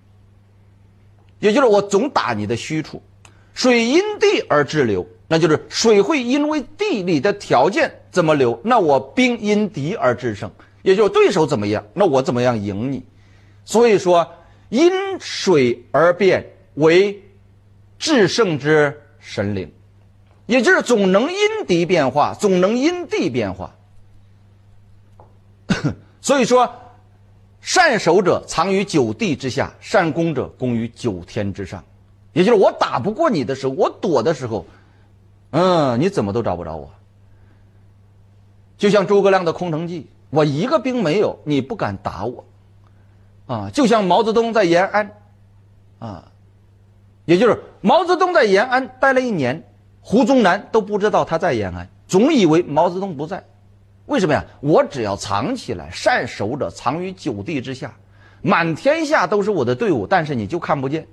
[1.39, 3.01] 也就是我总打你的虚处。
[3.53, 13.05] 水因地而滞流，那就是水会因为地理的条件怎么流，那我兵因敌而制胜，也就是对手怎么样，那我怎么样赢你。
[13.63, 14.27] 所以说，
[14.69, 17.23] 因水而变，为
[17.99, 19.71] 制胜之神灵，
[20.47, 21.37] 也就是总能因
[21.67, 23.75] 敌变化，总能因地变化。
[26.21, 26.73] 所以说，
[27.63, 31.81] 善守者藏于九地之下，善攻者攻于九天之上。
[32.33, 34.65] 也就是我打不过你的时候，我躲的时候，
[35.51, 36.91] 嗯，你怎么都找不着我。
[38.77, 42.43] 就像诸葛亮的空城计，我一个兵没有，你不敢打我。
[43.45, 45.11] 啊，就像毛泽东在延安，
[45.99, 46.31] 啊，
[47.23, 49.63] 也就是毛泽东在延安待了一年，
[50.01, 53.45] 胡宗南都不知道他在延安，总以为毛泽东不在。
[54.05, 54.43] 为什么呀？
[54.61, 57.93] 我只要藏起来，善守者藏于九地之下，
[58.41, 61.07] 满天下都是我的队伍，但是你就看不见。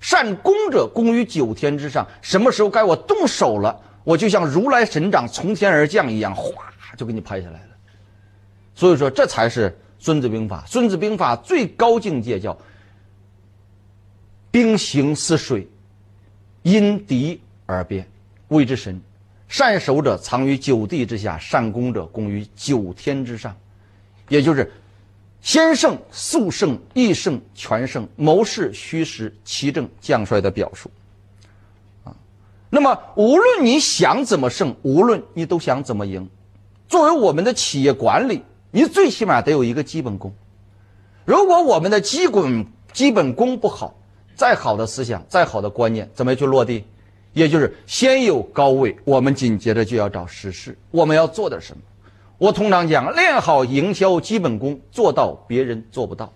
[0.00, 7.68] 善攻者攻于九天之上，什么时候该我动手了，我就像如来神掌从天而降一样，哗就给你拍下来了。
[8.74, 9.76] 所以说，这才是。
[10.04, 12.58] 孙子兵法，孙子兵法最高境界叫
[14.50, 15.68] 兵行似水，
[16.62, 18.04] 因敌而变，
[18.48, 19.00] 谓之神。
[19.52, 23.54] 善守者藏于九地之下，善攻者攻于九天之上。
[24.30, 24.72] 也就是
[25.42, 30.90] 先胜、速胜、易胜、全胜、谋士、虚实、奇正、将帅的表述。
[32.02, 32.16] 啊，
[32.70, 36.26] 那么无论你想怎么胜，无论你都想怎么赢，
[36.88, 38.42] 作为我们的企业管理。
[38.70, 40.32] 你最起码得有一个基本功。
[41.26, 43.94] 如果我们的基本基本功不好，
[44.34, 46.86] 再好的思想、再好的观念，怎么去落地？
[47.32, 50.76] 也就是先有高位，我们紧接着就要找实事。
[50.90, 51.82] 我们要做点什么？
[52.38, 56.32] 我通常讲，练好营销基本功，做到别人做不到。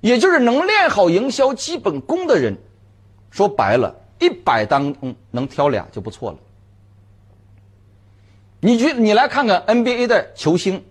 [0.00, 2.56] 也就是能练好营销基本功的人，
[3.30, 6.38] 说白了，一百当中能挑俩就不错了。
[8.60, 10.82] 你去，你来看看 NBA 的球星，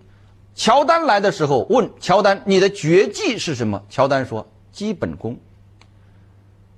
[0.56, 5.38] 乔丹来的时候问乔丹：“你的绝技是什么？”乔丹说：“基本功。”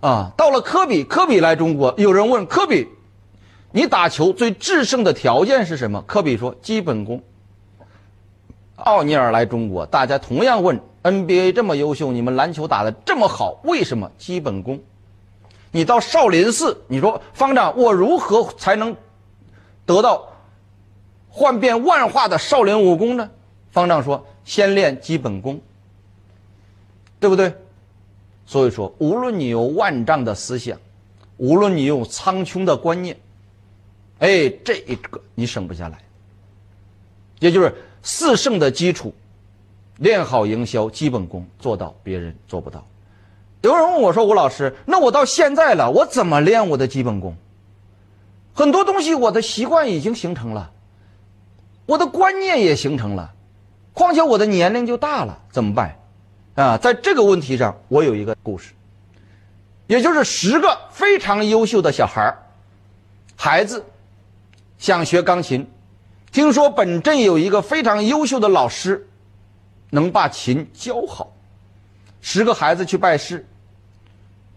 [0.04, 2.90] 啊，到了科比，科比来中国，有人问科比
[3.72, 7.24] ：“你打球最制胜的条件是什么？”科比说：“基本功。”
[8.76, 14.12] 奥尼尔来中国，大家同样问 NBA 这么优秀，你们篮球打得这么好，为什么？
[14.18, 14.78] 基本功。
[15.72, 18.94] 你到少林寺，你说方丈，我如何才能
[19.86, 20.28] 得到？
[21.30, 23.30] 幻变万化的少林武功呢？
[23.72, 25.62] 方丈说：“先练基本功，
[27.22, 27.54] 对不对？”
[28.46, 30.78] 所以说，无论你有万丈的思想，
[31.38, 33.18] 无论你有苍穹的观念，
[34.20, 35.98] 哎，这一个你省不下来。
[37.40, 39.14] 也就是四圣的基础，
[39.98, 42.86] 练好营销基本功，做到别人做不到。
[43.62, 47.36] 有人问我说：“吴老师，那我到现在了，我怎么练我的基本功？
[48.54, 50.72] 很多东西我的习惯已经形成了。”
[51.86, 53.34] 我的观念也形成了，
[53.92, 55.98] 况且我的年龄就大了，怎么办？
[56.56, 58.74] 啊，在这个问题上，我有一个故事，
[59.88, 62.38] 也就是十个非常优秀的小孩儿，
[63.36, 63.84] 孩子
[64.78, 65.68] 想学钢琴，
[66.32, 69.08] 听说本镇有一个非常优秀的老师，
[69.90, 71.34] 能把琴教好，
[72.22, 73.46] 十个孩子去拜师，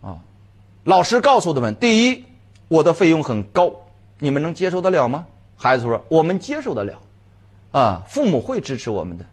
[0.02, 0.18] 啊，
[0.84, 2.24] 老师告诉他们：第一，
[2.68, 3.72] 我的费用很高，
[4.18, 5.26] 你们能接受得了吗？
[5.56, 7.00] 孩子说：我们接受得了。
[7.72, 9.24] 啊，父母会支持我们的。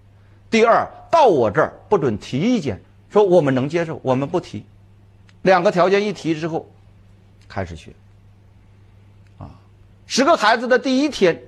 [0.54, 2.80] 第二，到我这儿不准提意见，
[3.10, 4.64] 说我们能接受，我们不提。
[5.42, 6.70] 两个条件一提之后，
[7.50, 7.92] 开始学。
[9.40, 9.50] 啊，
[10.06, 11.42] 十个孩子的第一天，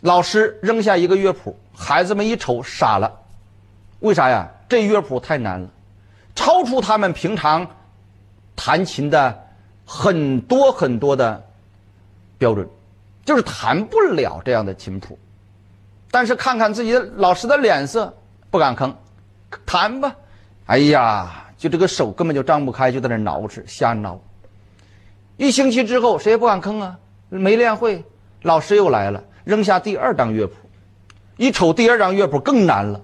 [0.00, 3.20] 老师扔下一个乐谱，孩子们一瞅傻了，
[4.00, 4.50] 为啥呀？
[4.66, 5.68] 这乐谱太难了，
[6.34, 7.68] 超出他们平常
[8.56, 9.46] 弹琴的
[9.84, 11.44] 很多很多的
[12.38, 12.66] 标准，
[13.26, 15.18] 就是弹不了这样的琴谱。
[16.12, 18.14] 但是看看自己的老师的脸色，
[18.50, 18.92] 不敢吭，
[19.64, 20.14] 弹吧，
[20.66, 24.20] 哎呀，就这个手根本就张不开，就在那挠着，瞎挠。
[25.38, 26.98] 一星期之后，谁也不敢吭啊，
[27.30, 28.04] 没练会。
[28.42, 30.54] 老师又来了，扔下第二张乐谱，
[31.38, 33.00] 一瞅第二张乐谱更难了，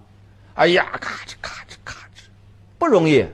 [0.52, 2.24] 哎呀，咔哧咔哧咔哧，
[2.78, 3.26] 不容易，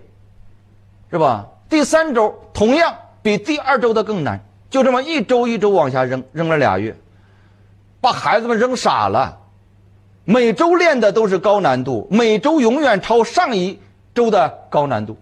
[1.10, 1.48] 是吧？
[1.68, 4.38] 第三周同样比第二周的更难，
[4.70, 6.94] 就这么一周一周往下扔，扔了俩月，
[8.00, 9.40] 把孩子们扔傻了。
[10.24, 13.78] 每周练的都是高难度，每周永远超上一
[14.14, 15.16] 周的高难度，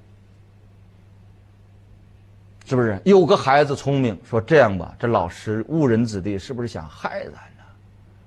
[2.64, 3.00] 是不是？
[3.04, 7.64] 有个孩子聪明，说这样吧，这老师误人子弟，是不是想害咱呢？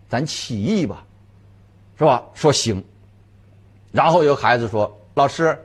[0.09, 1.05] 咱起义吧，
[1.97, 2.21] 是吧？
[2.33, 2.83] 说行。
[3.91, 5.57] 然后有孩子说：“老师，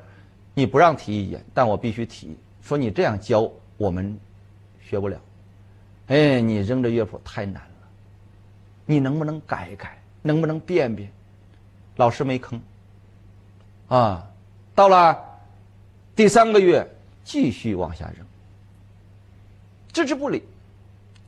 [0.54, 2.38] 你不让提意见，但我必须提。
[2.62, 4.16] 说你这样教我们，
[4.80, 5.18] 学不了。
[6.06, 7.88] 哎，你扔这乐谱太难了，
[8.86, 11.10] 你能不能改一改？”能不能变变？
[11.96, 12.60] 老师没吭。
[13.88, 14.26] 啊，
[14.74, 15.18] 到了
[16.14, 16.88] 第三个月，
[17.24, 18.26] 继续往下扔，
[19.92, 20.42] 置之不理。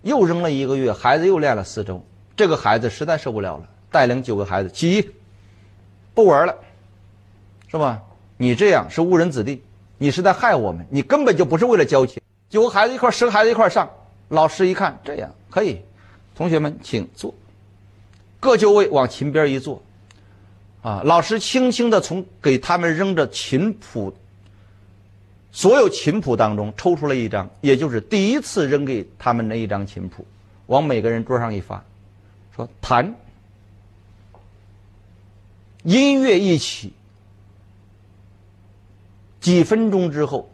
[0.03, 2.05] 又扔了一个月，孩子又练了四周，
[2.37, 5.13] 这个孩子实在受不了了，带领九个孩子起，
[6.13, 6.55] 不玩了，
[7.69, 8.03] 是吧？
[8.37, 9.63] 你这样是误人子弟，
[9.99, 12.21] 你是在害我们，你根本就不是为了交钱。
[12.49, 13.89] 九个孩子一块十个孩子一块上，
[14.31, 15.81] 老师一看这样可以，
[16.35, 17.33] 同学们请坐，
[18.43, 19.81] 各就位往琴边一坐，
[20.83, 24.13] 啊，老师轻轻的从给他们扔着琴谱。
[25.53, 30.27] 所有琴谱当中抽出了一张，也就是第一次扔给他们那一张琴谱，
[30.67, 31.85] 往每个人桌上一发，
[32.57, 33.15] 说弹。
[35.85, 36.93] 音乐一起，
[39.41, 40.51] 几分钟之后，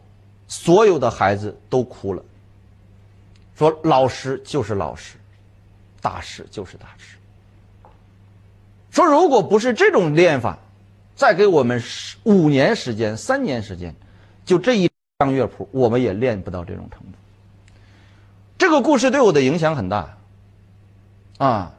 [0.47, 2.23] 所有的孩子都哭了，
[3.55, 5.17] 说老师就是老师，
[6.01, 7.15] 大师就是大师。
[8.91, 10.57] 说如果不是这种练法，
[11.15, 11.81] 再给我们
[12.23, 13.95] 五年时间、三年时间，
[14.45, 14.89] 就这一。
[15.21, 17.17] 张乐谱，我们也练不到这种程度。
[18.57, 20.17] 这个故事对我的影响很大，
[21.39, 21.73] 啊，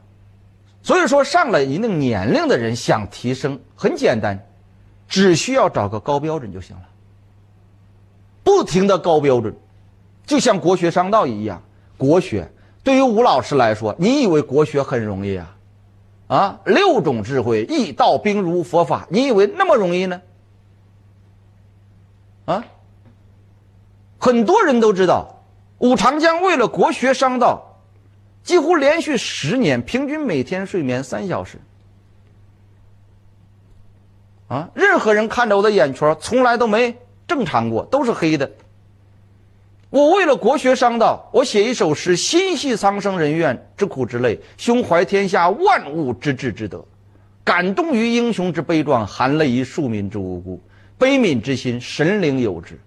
[0.83, 4.39] 所以说上了一定年龄的人想提升很简单，
[5.07, 6.83] 只需要找个高标准就行了。
[8.43, 9.55] 不停的高标准，
[10.27, 11.59] 就像国学商道一样。
[11.97, 12.47] 国学
[12.83, 15.57] 对于吴老师来说，你以为国学很容易啊？
[16.31, 20.21] 啊，六种智慧，易道兵儒佛法，你以为那么容易呢？
[22.45, 22.63] 啊？
[24.17, 25.43] 很多人都知道，
[25.79, 27.81] 武长江为了国学商道，
[28.43, 31.59] 几乎连续十年平均每天睡眠三小时。
[34.47, 38.49] 啊，任何人看着我的眼圈从来都没正常过，都是黑的。
[39.91, 46.83] 我为了国学商道，我写一首诗：心系苍生人怨，之苦之累；胸怀天下万物之志之德，
[47.43, 50.61] 感动于英雄之悲壮，含泪于庶民之无辜。
[50.97, 52.79] 悲悯之心，神灵有之。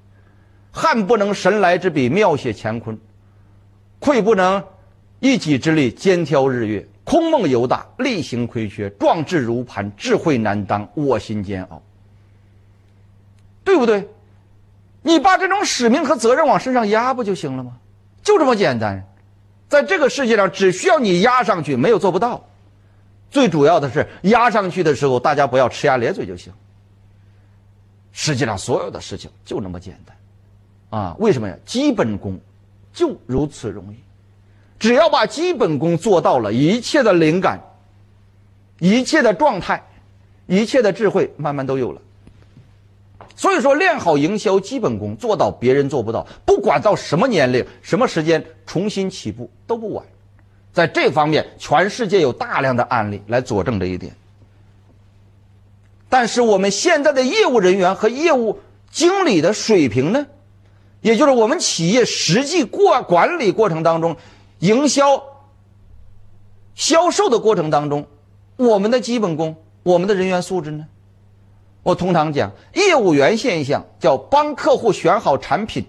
[0.72, 2.96] 汉不能神来之笔，妙写乾坤；
[3.98, 4.64] 愧不能
[5.20, 6.88] 一己之力，肩挑日月。
[7.04, 11.82] 空梦犹大，力行亏缺；壮志如磐，智慧难当，卧薪煎熬。
[13.62, 14.08] 对不对？
[15.06, 17.72] 你把这种使命和责任往身上压不就行了吗？
[18.22, 19.06] 就这么简单。
[19.68, 22.42] 在这个世界上，只需要你压上去，没有做不到。
[23.30, 26.50] 最主要的是压上去的时候，大家不要呲牙咧嘴就行。
[28.12, 31.00] 实际上，所有的事情就那么简单。
[31.00, 31.54] 啊，为什么呀？
[31.66, 32.40] 基本功
[32.92, 33.96] 就如此容易，
[34.78, 37.60] 只要把基本功做到了，一切的灵感、
[38.78, 39.84] 一切的状态、
[40.46, 42.00] 一切的智慧，慢慢都有了。
[43.36, 50.04] 所以说，练好营销基本功，做到别人做不到，不管到什么年龄、什么时间，重新起步都不晚。
[50.72, 54.12] 在这方面，全世界有大量的案例来佐证这一点。
[56.08, 58.60] 但是，我们现在的业务人员和业务
[58.90, 60.26] 经理的水平呢？
[61.00, 64.16] 也就是我们企业实际过管理过程当中，
[64.60, 65.22] 营销、
[66.74, 68.06] 销售的过程当中，
[68.56, 70.86] 我们的基本功、我们的人员素质呢？
[71.84, 75.84] 我通常讲，业务员现象叫帮客户选好产品、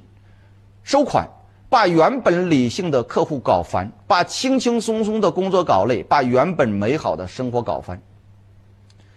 [0.84, 1.28] 收款，
[1.70, 8.00] 把原本理性的客户搞烦，把轻轻松松的工作搞累，把原本美好的生活搞翻。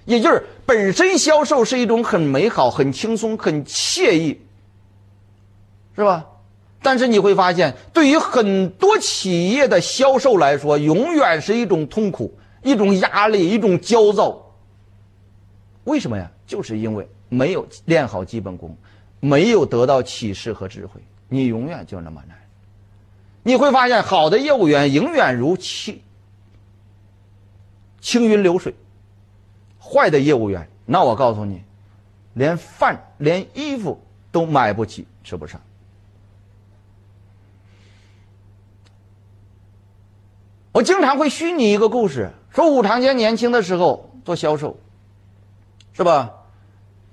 [0.05, 4.41] 也就是本身销售是一种很美好、很轻松、很惬意。
[5.97, 6.25] 是吧？
[6.81, 14.41] 但是你会发现，对于很多企业的销售来说，永远是一种痛苦、一种压力、一种焦躁。
[15.83, 16.31] 为什么呀？
[16.49, 18.77] 就是因为没有练好基本功，
[19.21, 22.37] 没有得到启示和智慧，你永远就那么难。
[23.43, 26.01] 你会发现，好的业务员永远如青
[28.01, 28.75] 青云流水，
[29.79, 31.63] 坏的业务员，那我告诉你，
[32.33, 34.01] 连饭、连衣服
[34.33, 35.61] 都买不起，吃不上。
[40.73, 44.79] 我经常会虚拟一个故事，说武长江年轻的时候做销售，
[45.93, 46.35] 是吧？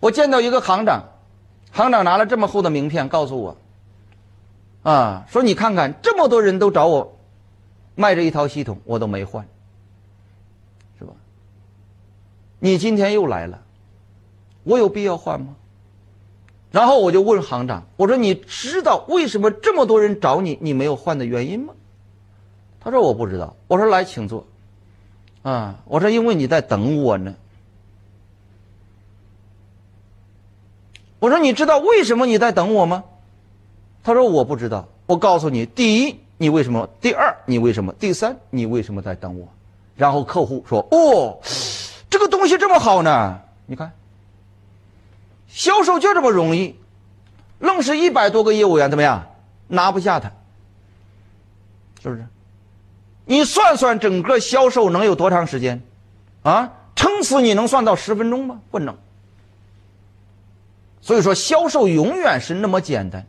[0.06, 1.04] 我见到一个行长，
[1.72, 3.58] 行长拿了这么厚的名片告诉我，
[4.84, 7.18] 啊，说你看看，这么多人都找我
[7.96, 9.48] 卖这一套系统，我都没换，
[11.00, 11.14] 是吧？
[12.60, 13.64] 你今天又来了，
[14.64, 15.56] 我有必要换吗？
[16.70, 21.74] 然后我就问行长，我说你知道为什么这么多人找你，你没有换的原因吗？
[22.80, 24.46] 他说：“我不知道。”我说：“来，请坐。”
[25.42, 27.34] 啊，我说：“因为你在等我呢。”
[31.26, 33.04] 我说：“你知道为什么你在等我吗？”
[34.04, 39.48] 他说：“我不知道。”我告诉你：第一，你为什么；第二，你为什么；第三，你为什么在等我？
[39.96, 41.40] 然后客户说：“哦，
[42.12, 43.40] 这个东西这么好呢？
[43.66, 43.92] 你看，
[45.48, 46.76] 销售就这么容易，
[47.58, 49.26] 愣是一百多个业务员怎么样，
[49.68, 50.32] 拿不下他，
[52.04, 52.24] 是不是？
[53.26, 55.82] 你算算整个销售能有多长时间？
[56.44, 58.60] 啊，撑死你能算到十分钟吗？
[58.70, 58.96] 不能。
[61.06, 63.24] 所以说，销售永远是那么简单，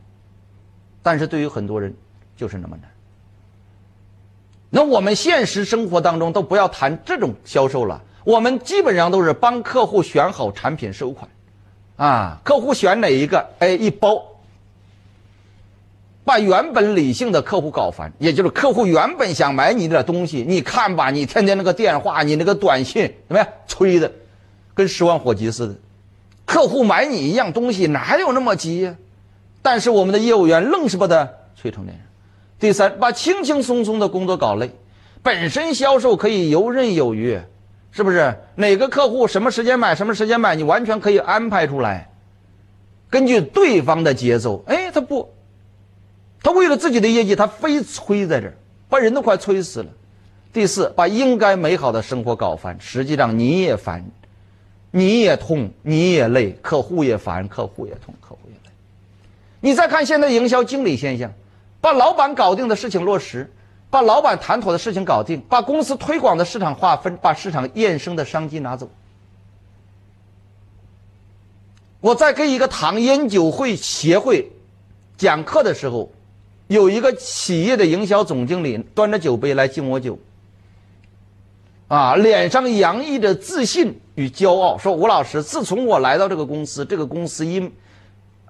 [1.03, 1.93] 但是对于很多人
[2.35, 2.89] 就是那么难。
[4.71, 11.29] 那我们现实生活当中都不要谈这种销售了，我们基本上都是帮客户选好产品收款，
[11.97, 14.23] 啊，客户选哪一个，哎，一包。
[16.25, 24.11] 把原本理性的客户搞烦，也就是客户原本想买你的东西，你看吧，你天天那个电话，你那个短信怎么样，催的，
[24.73, 25.75] 跟十万火急似的。
[26.47, 28.95] 客户买你一样东西哪有那么急呀？
[29.61, 32.01] 但是我们的业务员愣是把他催成那样。
[32.57, 34.71] 第三，把轻轻松松的工作搞累，
[35.21, 37.39] 本身销售可以游刃有余，
[37.91, 38.33] 是不是？
[38.55, 42.09] 哪个客户什么时间买，什么时间买，你完全可以安排出来，
[43.09, 44.63] 根据对方的节奏。
[44.67, 45.29] 哎，他不。
[46.41, 48.53] 他为了自己的业绩，他非催在这儿，
[48.87, 49.87] 把人都快催死了。
[50.53, 54.05] 第四，把应该美好的生活搞烦，实际上你也烦，
[54.97, 58.71] 你也痛，你也累，客户也烦，客户也痛，客户也累。
[59.59, 61.31] 你再看现在营销经理现象，
[61.79, 63.47] 把老板搞定的事情落实，
[63.91, 68.89] 把老板谈妥的事情搞定，把公司推广的市场划分，把市场衍生的商机拿走。
[72.01, 74.51] 我在给一个糖烟酒会协会
[75.15, 76.11] 讲课的时候。
[76.67, 80.19] 有一个企业的营销总经理端着酒杯来敬我酒，
[81.87, 87.71] 啊，脸上洋溢着自信与骄傲，说：“吴老师，自从我来到这个公司，这个公司因，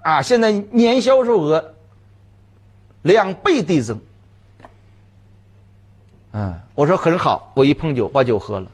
[0.01, 1.73] 啊，现在年销售额
[3.03, 3.99] 两倍递增。”
[6.33, 8.67] 嗯，我说很好，我一碰酒把酒喝了，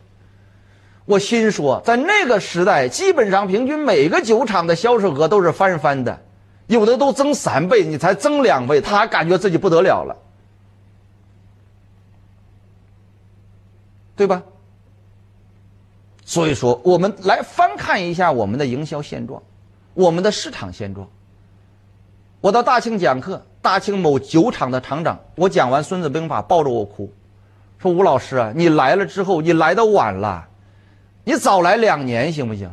[1.05, 6.21] 我心说，在那个时代，基本上平均每个酒厂的销售额都是翻番的。
[6.67, 10.15] 有的都增三倍，你才增两倍，他还感觉自己不得了了，
[14.15, 14.41] 对吧？
[16.33, 19.39] 所以说，我们来翻看一下我们的营销现状，
[19.93, 21.07] 我们的市场现状。
[22.41, 27.13] 我到大庆讲课，大庆某酒厂的厂长，我讲完《孙子兵法》，抱着我哭，
[27.77, 30.47] 说：“吴老师啊，你来了之后，你来的晚了，
[31.23, 32.67] 你早来两年行不行？”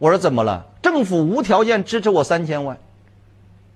[0.00, 0.64] 我说：“怎么了？
[0.80, 2.78] 政府无条件支持我三千万。”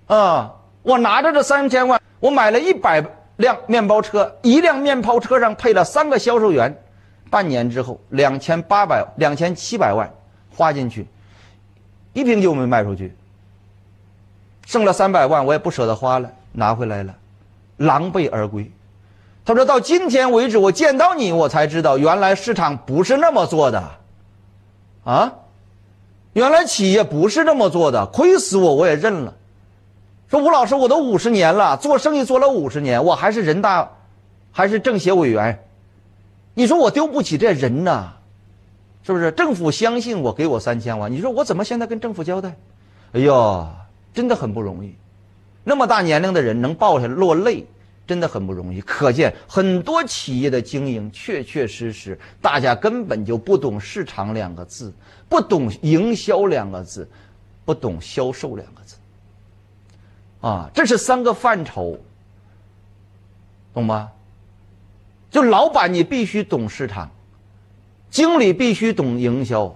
[0.09, 0.55] 啊！
[0.83, 3.05] 我拿着这三千万，我买了一百
[3.37, 6.75] 辆面包车，一辆面包车上配了三个销售员。
[7.31, 10.13] 半年之后，两千八百、两千七百万
[10.55, 11.07] 花进去，
[12.13, 13.15] 一瓶酒没卖出去，
[14.67, 17.15] 剩了三百万，我也不舍得花了，拿回来了，
[17.77, 18.71] 狼狈而归。
[19.45, 23.83] 他说到今天为止，我见到你，我才知道原来市场不是那么做的，
[25.05, 25.33] 啊，
[26.33, 29.35] 原来企业不是这么做的，亏死我我也认了。
[30.29, 33.91] 说吴老师，我都五十年了，做生意做了五十年，我还是人大，
[34.53, 35.65] 还是政协委员，
[36.61, 38.13] 你说我丢不起这人呐，
[39.03, 39.33] 是不是？
[39.33, 42.55] 政府相信我，给我三千万，你说我怎么现在跟政府交代？
[43.13, 43.67] 哎呦，
[44.13, 44.95] 真的很不容易，
[45.65, 47.65] 那么大年龄的人能抱下落泪，
[48.07, 48.83] 真的很不容易。
[48.83, 54.93] 可见很多企业的经营确确实实，大家根本就不懂市场两个字，
[55.31, 57.09] 不懂营销两个字，
[57.65, 58.97] 不懂销售两个字。
[60.43, 61.99] 啊，这是三个范畴，
[63.73, 64.11] 懂吗？
[65.31, 67.11] 就老板你必须懂市场，
[68.11, 69.75] 经理必须懂营销，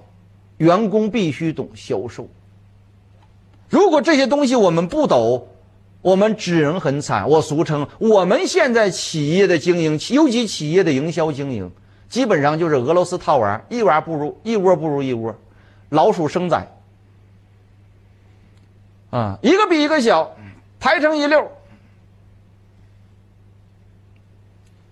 [0.58, 2.28] 员工必须懂销售。
[3.68, 5.48] 如果这些东西我们不懂，
[6.02, 7.28] 我们只能很惨。
[7.28, 11.70] 我俗称我们现在企业的经营，尤其企业的营销经营，
[12.08, 15.34] 基本上就是俄罗斯套娃，一娃不如一窝，不如一窝，
[15.88, 16.66] 老鼠生崽，
[19.10, 20.36] 啊，一个比一个小。
[20.80, 21.50] 排成一溜，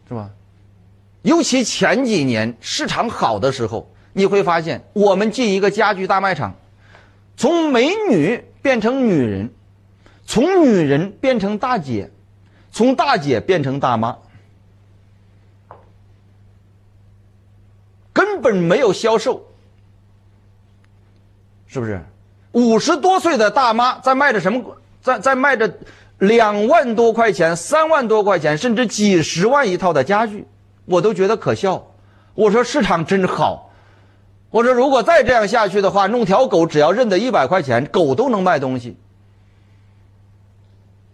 [0.08, 0.30] 是吧？
[1.22, 6.54] 尤其前几年市场好的时候，你会发现，我们进一个家具大卖场，
[7.36, 9.50] 从美女变成女人，
[10.26, 12.10] 从女人变成大姐，
[12.70, 14.16] 从大姐变成大妈，
[18.12, 19.46] 根本没有销售，
[21.66, 22.02] 是不是？
[22.52, 24.76] 五十多岁的大妈在卖着什么？
[25.00, 25.72] 在在卖着
[26.18, 30.46] 两万多块钱、三万多块钱，甚至几十万一套的家具，
[30.86, 31.86] 我都觉得可笑。
[32.34, 33.70] 我说市场真好。
[34.50, 38.96] 我说如果再这样下去的话，弄条狗只要认得一百块钱，狗都能卖东西。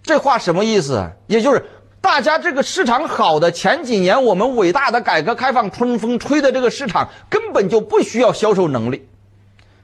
[0.03, 1.11] 这话什么意思？
[1.27, 1.65] 也就是
[2.01, 9.07] 大家这个市场好的前几年，我们伟大的改革开放春风吹的这个市场根本就不需要销售能力，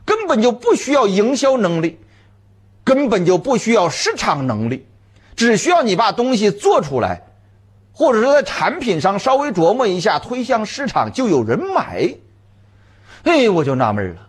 [0.05, 2.01] 根本就不需要营销能力，
[2.83, 4.87] 根本就不需要市场能力，
[5.37, 7.23] 只需要你把东西做出来，
[7.95, 12.13] 或者说在产品上稍微琢磨一下，推向市场就有人买。
[13.23, 14.29] 哎，我就纳闷了，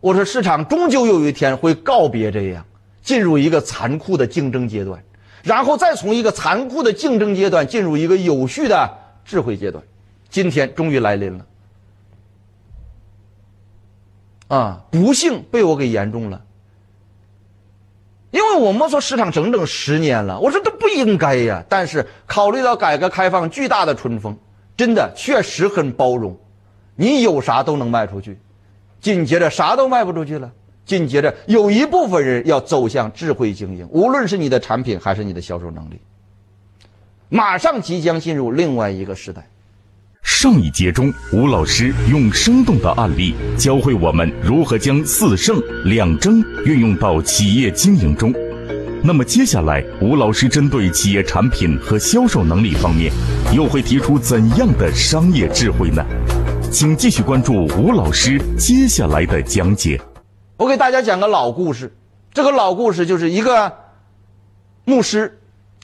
[0.00, 2.64] 我说市场终究有一天会告别这样，
[3.02, 5.02] 进入一个残酷的竞争阶段。
[5.42, 9.82] 然后再从一个残酷的竞争阶段进入一个有序的智慧阶段，
[10.30, 11.46] 今天终于来临了。
[14.48, 16.42] 啊，不幸被我给言中了，
[18.30, 21.64] 因为我摸索市场整整十年了，我说这不应该呀。
[21.68, 24.36] 但是考虑到改革开放巨大的春风，
[24.76, 26.38] 真的确实很包容，
[26.94, 28.38] 你有啥都能卖出去，
[29.00, 30.52] 紧接着啥都卖不出去了。
[30.84, 36.00] 紧接着，有一部分人要走向智慧经营，无论是你的产品还是你的销售能力，
[37.28, 39.48] 马上即将进入另外一个时代。
[40.22, 48.32] 上一节中，吴老师用生动的案例教会我们如何将四胜两争运用到企业经营中。
[49.02, 53.12] 那么接下来，吴老师针对企业产品和销售能力方面，
[53.52, 56.04] 又会提出怎样的商业智慧呢？
[56.70, 60.00] 请继续关注吴老师接下来的讲解。
[60.56, 61.92] 我给大家讲个老故事，
[62.32, 63.72] 这个老故事就是一个
[64.84, 65.40] 牧师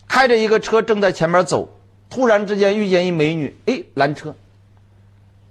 [0.07, 1.69] 开着一个车正在前面走，
[2.15, 4.33] 突然之间遇见一美女，哎，拦车，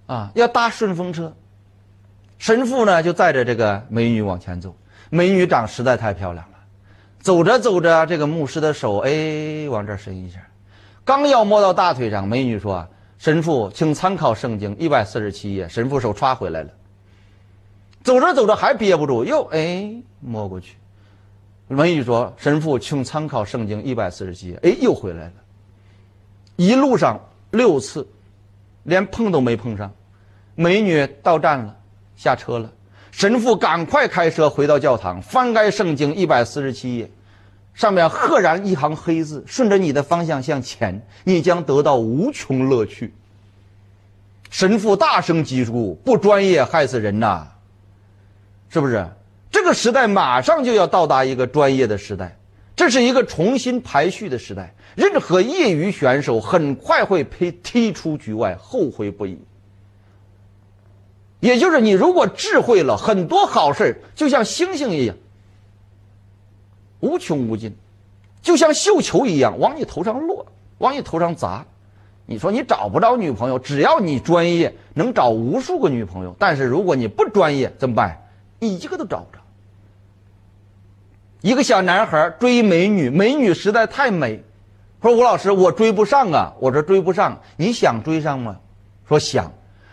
[0.06, 1.36] 啊，要搭顺风车。
[2.38, 4.74] 神父呢就载着这个美女往前走，
[5.10, 6.58] 美女长实在太漂亮了，
[7.20, 10.40] 走着走着，这个牧师的手哎往这伸一下，
[11.04, 12.88] 刚要摸到大腿上，美女说
[13.20, 16.70] ：“神父，请参考圣经一百四十七页。”神父手歘回来了。
[18.06, 20.78] 走着走着还憋不住，又哎摸过去。
[21.68, 25.34] 美女说：“神父，请参考圣经一百四十七页。”哎，又回来了。
[26.56, 27.20] 一路上
[27.52, 28.08] 六次，
[28.84, 29.92] 连碰都没碰上。
[30.56, 31.76] 美女到站了，
[32.16, 32.72] 下车了。
[33.12, 37.10] 神父赶快开车回到教堂，翻开圣经一百四十七页，
[37.74, 43.14] 上面赫然一行黑字：“顺着你的方向向前，你将得到无穷乐趣。”
[44.50, 47.48] 神父大声疾呼：“不专业害死人呐！”
[48.70, 49.08] 是不是
[49.52, 52.36] 这个时代马上就要到达一个专业的时代？
[52.76, 54.74] 这是一个重新排序的时代。
[54.96, 59.38] 任何业余选手很快会被踢出局外，后悔不已。
[61.40, 65.16] 也就是你如果智慧了，很多好事就像星星一样，
[67.02, 67.76] 无穷无尽，
[68.42, 70.46] 就像绣球一样往你头上落，
[70.78, 71.66] 往你头上砸。
[72.26, 76.34] 你说你找不着女朋友，只要你专业，能找无数个女朋友。
[76.40, 78.26] 但是如果你不专业，怎么办？
[78.60, 79.43] 你一个都找不着。
[81.44, 84.42] 一个小男孩追美女，美女实在太美，
[85.02, 86.54] 说吴老师我追不上啊。
[86.58, 88.56] 我说追不上，你想追上吗？
[89.06, 89.52] 说想。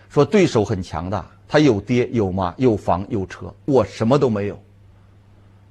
[0.09, 4.57] 说对手很强大，他有爹有妈有房有车，我什么都没有。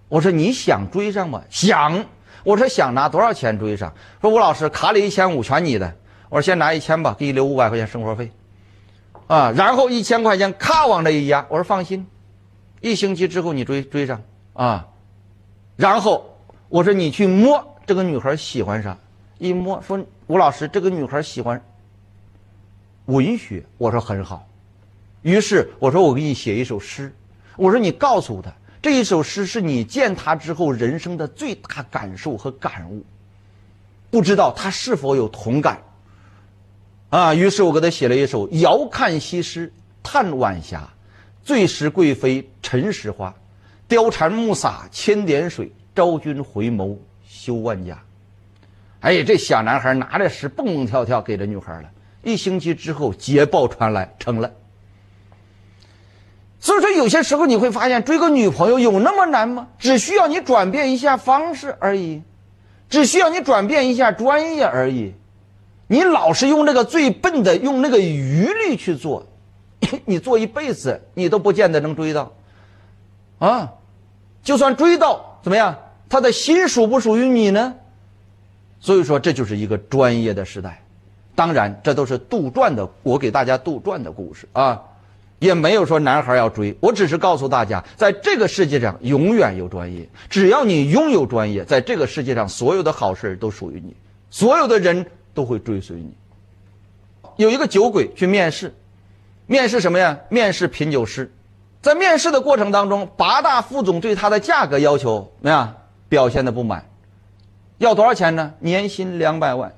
[0.10, 1.42] 我说你想追上吗？
[1.50, 2.06] 想。
[2.44, 3.94] 我说想拿多少钱追上？
[4.22, 5.90] 说吴老师卡里一千五全你的。
[6.28, 8.30] 我说先拿一千吧，给你留五百块钱生活费。
[9.28, 11.46] 啊，然后一千块钱咔往这一压。
[11.48, 12.06] 我说放心。
[12.82, 14.88] 一星期之后你追追上啊，
[15.80, 16.38] 然后
[16.68, 18.98] 我说你去摸这个女孩喜欢啥，
[19.38, 19.98] 一摸说
[20.28, 21.64] 吴老师这个女孩喜欢
[23.06, 24.46] 文学，我说很好，
[25.22, 27.10] 于是我说我给你写一首诗，
[27.56, 28.52] 我说你告诉她
[28.82, 33.02] 这一首诗是你见她之后人生的最大感受和感悟，
[34.10, 35.82] 不知道她是否有同感
[37.10, 37.34] 啊？
[37.34, 39.72] 于是我给她写了一首遥看西施
[40.04, 40.90] 叹晚霞。
[41.42, 43.34] 最识贵妃沉石花，
[43.90, 46.96] 貂蝉暮洒千点水，昭君回眸
[47.28, 47.98] 羞万家。
[49.02, 51.90] 哎，这小男孩拿着诗蹦蹦跳跳给这女孩了。
[52.22, 54.52] 一星期之后，捷报传来，成了。
[56.60, 59.70] 所以说，有些时候你会发现，追个女朋友有那么难吗？
[59.80, 62.22] 只需要你转变一下方式而已，
[62.90, 65.14] 只需要你转变一下专业而已。
[65.88, 69.26] 你老是用那个最笨的，用那个余力去做。
[70.06, 72.34] 你做一辈子，你都不见得能追到，
[73.40, 73.72] 啊，
[74.50, 75.78] 就算追到，怎么样？
[76.10, 77.76] 他的心属不属于你呢？
[78.80, 80.82] 所以说，这就是一个专业的时代。
[81.36, 84.82] 当然，这都是杜撰的，我给大家杜撰的故事啊，
[85.38, 86.76] 也没有说男孩要追。
[86.80, 93.96] 我只是告诉大家，在这个世界上永远有专业，只要你拥有专业，在这个世界上所有的好事都属于你，
[94.32, 95.06] 所有的人
[95.36, 96.12] 都会追随你。
[97.36, 98.74] 有一个酒鬼去面试。
[99.46, 100.18] 面试什么呀？
[100.30, 101.32] 面试品酒师，
[101.82, 105.76] 在面试的过程当中，八大副总对他的价格要求怎么样？
[106.10, 106.90] 表现的不满，
[107.78, 108.54] 要多少钱呢？
[108.60, 109.72] 年薪两百万，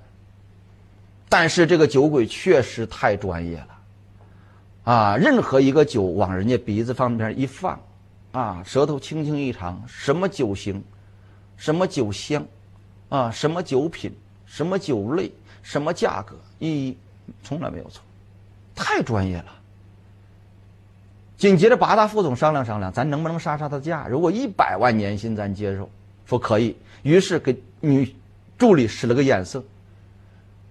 [1.29, 7.79] 但是这个酒鬼确实太专业了，啊，任何一个酒往人家鼻子旁边一放，
[8.31, 10.83] 啊，舌头轻轻一尝，什么酒型，
[11.57, 12.43] 什么酒香，
[13.09, 14.11] 啊，什么酒品，
[14.45, 16.97] 什么酒类，什么价格，一
[17.43, 18.01] 从来没有错，
[18.73, 19.60] 太专业了。
[21.41, 24.07] 紧接着八大副总商量商量，咱能不能杀杀他价？
[24.07, 25.89] 如果一百万年薪，咱接受，
[26.27, 26.77] 说可以。
[27.01, 28.15] 于是给女
[28.59, 29.63] 助理使了个眼色。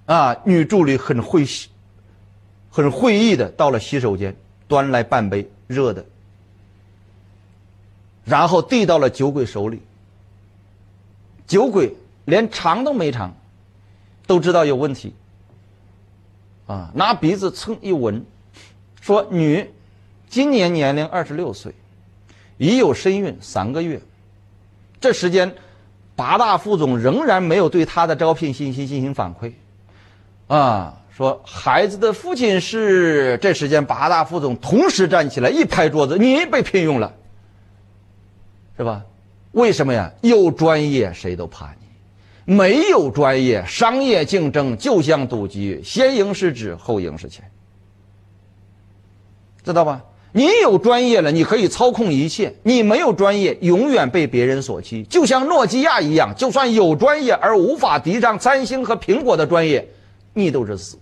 [0.07, 1.45] 啊，女助理很会，
[2.71, 4.37] 很会意的到了洗手间，
[4.69, 6.05] 端来半杯热的，
[8.25, 9.83] 然后递到了酒鬼手里。
[11.49, 11.93] 酒鬼
[12.27, 13.35] 连尝都没尝，
[14.25, 15.13] 都知道有问题。
[16.69, 18.25] 啊，拿鼻子蹭一闻，
[19.01, 19.69] 说女，
[20.31, 21.74] 今年年龄二十六岁，
[22.57, 24.01] 已有身孕三个月。
[25.01, 25.52] 这时间，
[26.15, 29.52] 八大副总仍然没有对他的招聘信息进行反馈。
[30.47, 37.12] 啊，说孩子的父亲是这时间八大副总同时站起来一拍桌子，你被聘用了，
[38.77, 39.05] 是吧？
[39.51, 40.12] 为什么呀？
[40.20, 41.74] 有专业谁都怕
[42.44, 47.51] 你，没有专业，商业竞争就像赌局，先赢是纸，后赢是钱，
[49.65, 50.05] 知道吧？
[50.32, 55.02] 你有专业了，你可以操控一切；你没有专业，永远被别人所欺。
[55.05, 59.89] 就像诺基亚一样，就算有专业，而无法抵挡三星和苹果的专业。
[60.32, 60.97] 你都是死，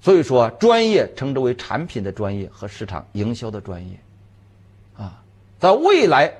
[0.00, 3.98] 所以说专业称之为产品的专业和市场营销的专业，
[4.96, 5.20] 啊，
[5.58, 6.32] 在未来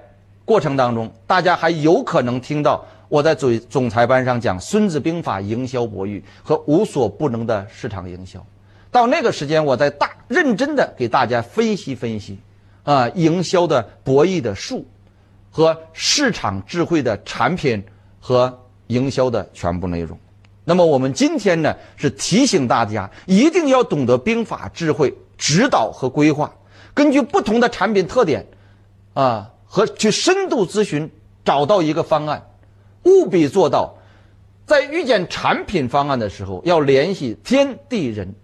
[0.45, 8.41] 过程当中，大家还有可能听到我在总总裁班上讲《孙子兵法》营销博弈和无所不能的市场营销。
[8.91, 12.39] 到那个时间，我再大认真的给大家分析分析，
[12.85, 14.87] 啊，营销的博弈的术
[15.51, 17.83] 和市场智慧的产品
[18.21, 18.59] 和。
[18.89, 20.19] 营销的全部内容，
[20.65, 26.51] 那么我们今天呢是提醒大家一定要懂得兵法智慧指导和规划，
[26.95, 28.47] 根据不同的产品特点，
[29.13, 31.11] 啊和去深度咨询，
[31.45, 32.43] 找到一个方案，
[33.03, 33.95] 务必做到，
[34.65, 38.35] 在遇见产品方案的时候要联系天地人，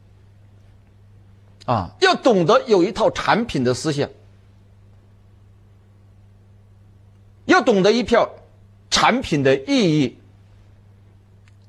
[1.65, 4.09] 啊要懂得有一套产品的思想，
[7.47, 8.29] 要懂得一票
[8.91, 10.19] 产品的意义。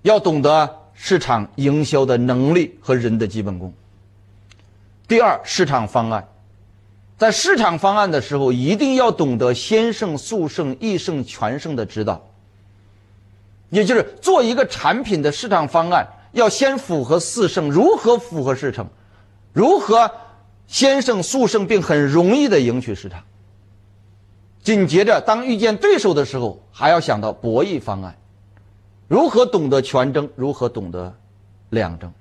[0.01, 3.73] 要懂得市场营销的能力和人的基本功。
[5.07, 6.27] 第二，市场方案，
[7.17, 12.23] 在市场方案的时候，一定要懂得先胜、速胜、易胜、全胜的指导。
[13.72, 17.72] 也就是做一个产品的市场方案，要先符合四胜。
[17.72, 18.88] 如何符合市场？
[19.56, 20.11] 如何
[20.68, 23.23] 先胜、速胜，并很容易的赢取市场？
[24.61, 28.18] 紧接着，当遇见对手的时候，还要想到博弈方案。
[29.07, 30.30] 如何懂得全争？
[30.36, 31.15] 如何懂得
[31.69, 32.11] 两争？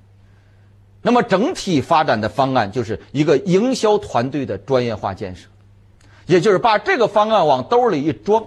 [1.03, 5.49] 那么整体发展的方案就是一个营销团队的专业化建设，
[6.27, 8.47] 也就是把这个方案往兜里一装，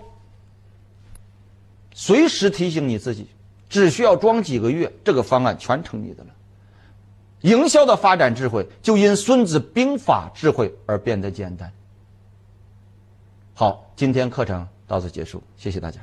[1.93, 3.27] 随时提醒你自己，
[3.67, 6.29] 只需要装几个月，这个方案全成你的了。
[7.41, 11.71] 营销的发展智慧就因《孙子兵法》智慧而变得简单。
[13.53, 15.99] 好，今天课程到此结束，谢谢大家。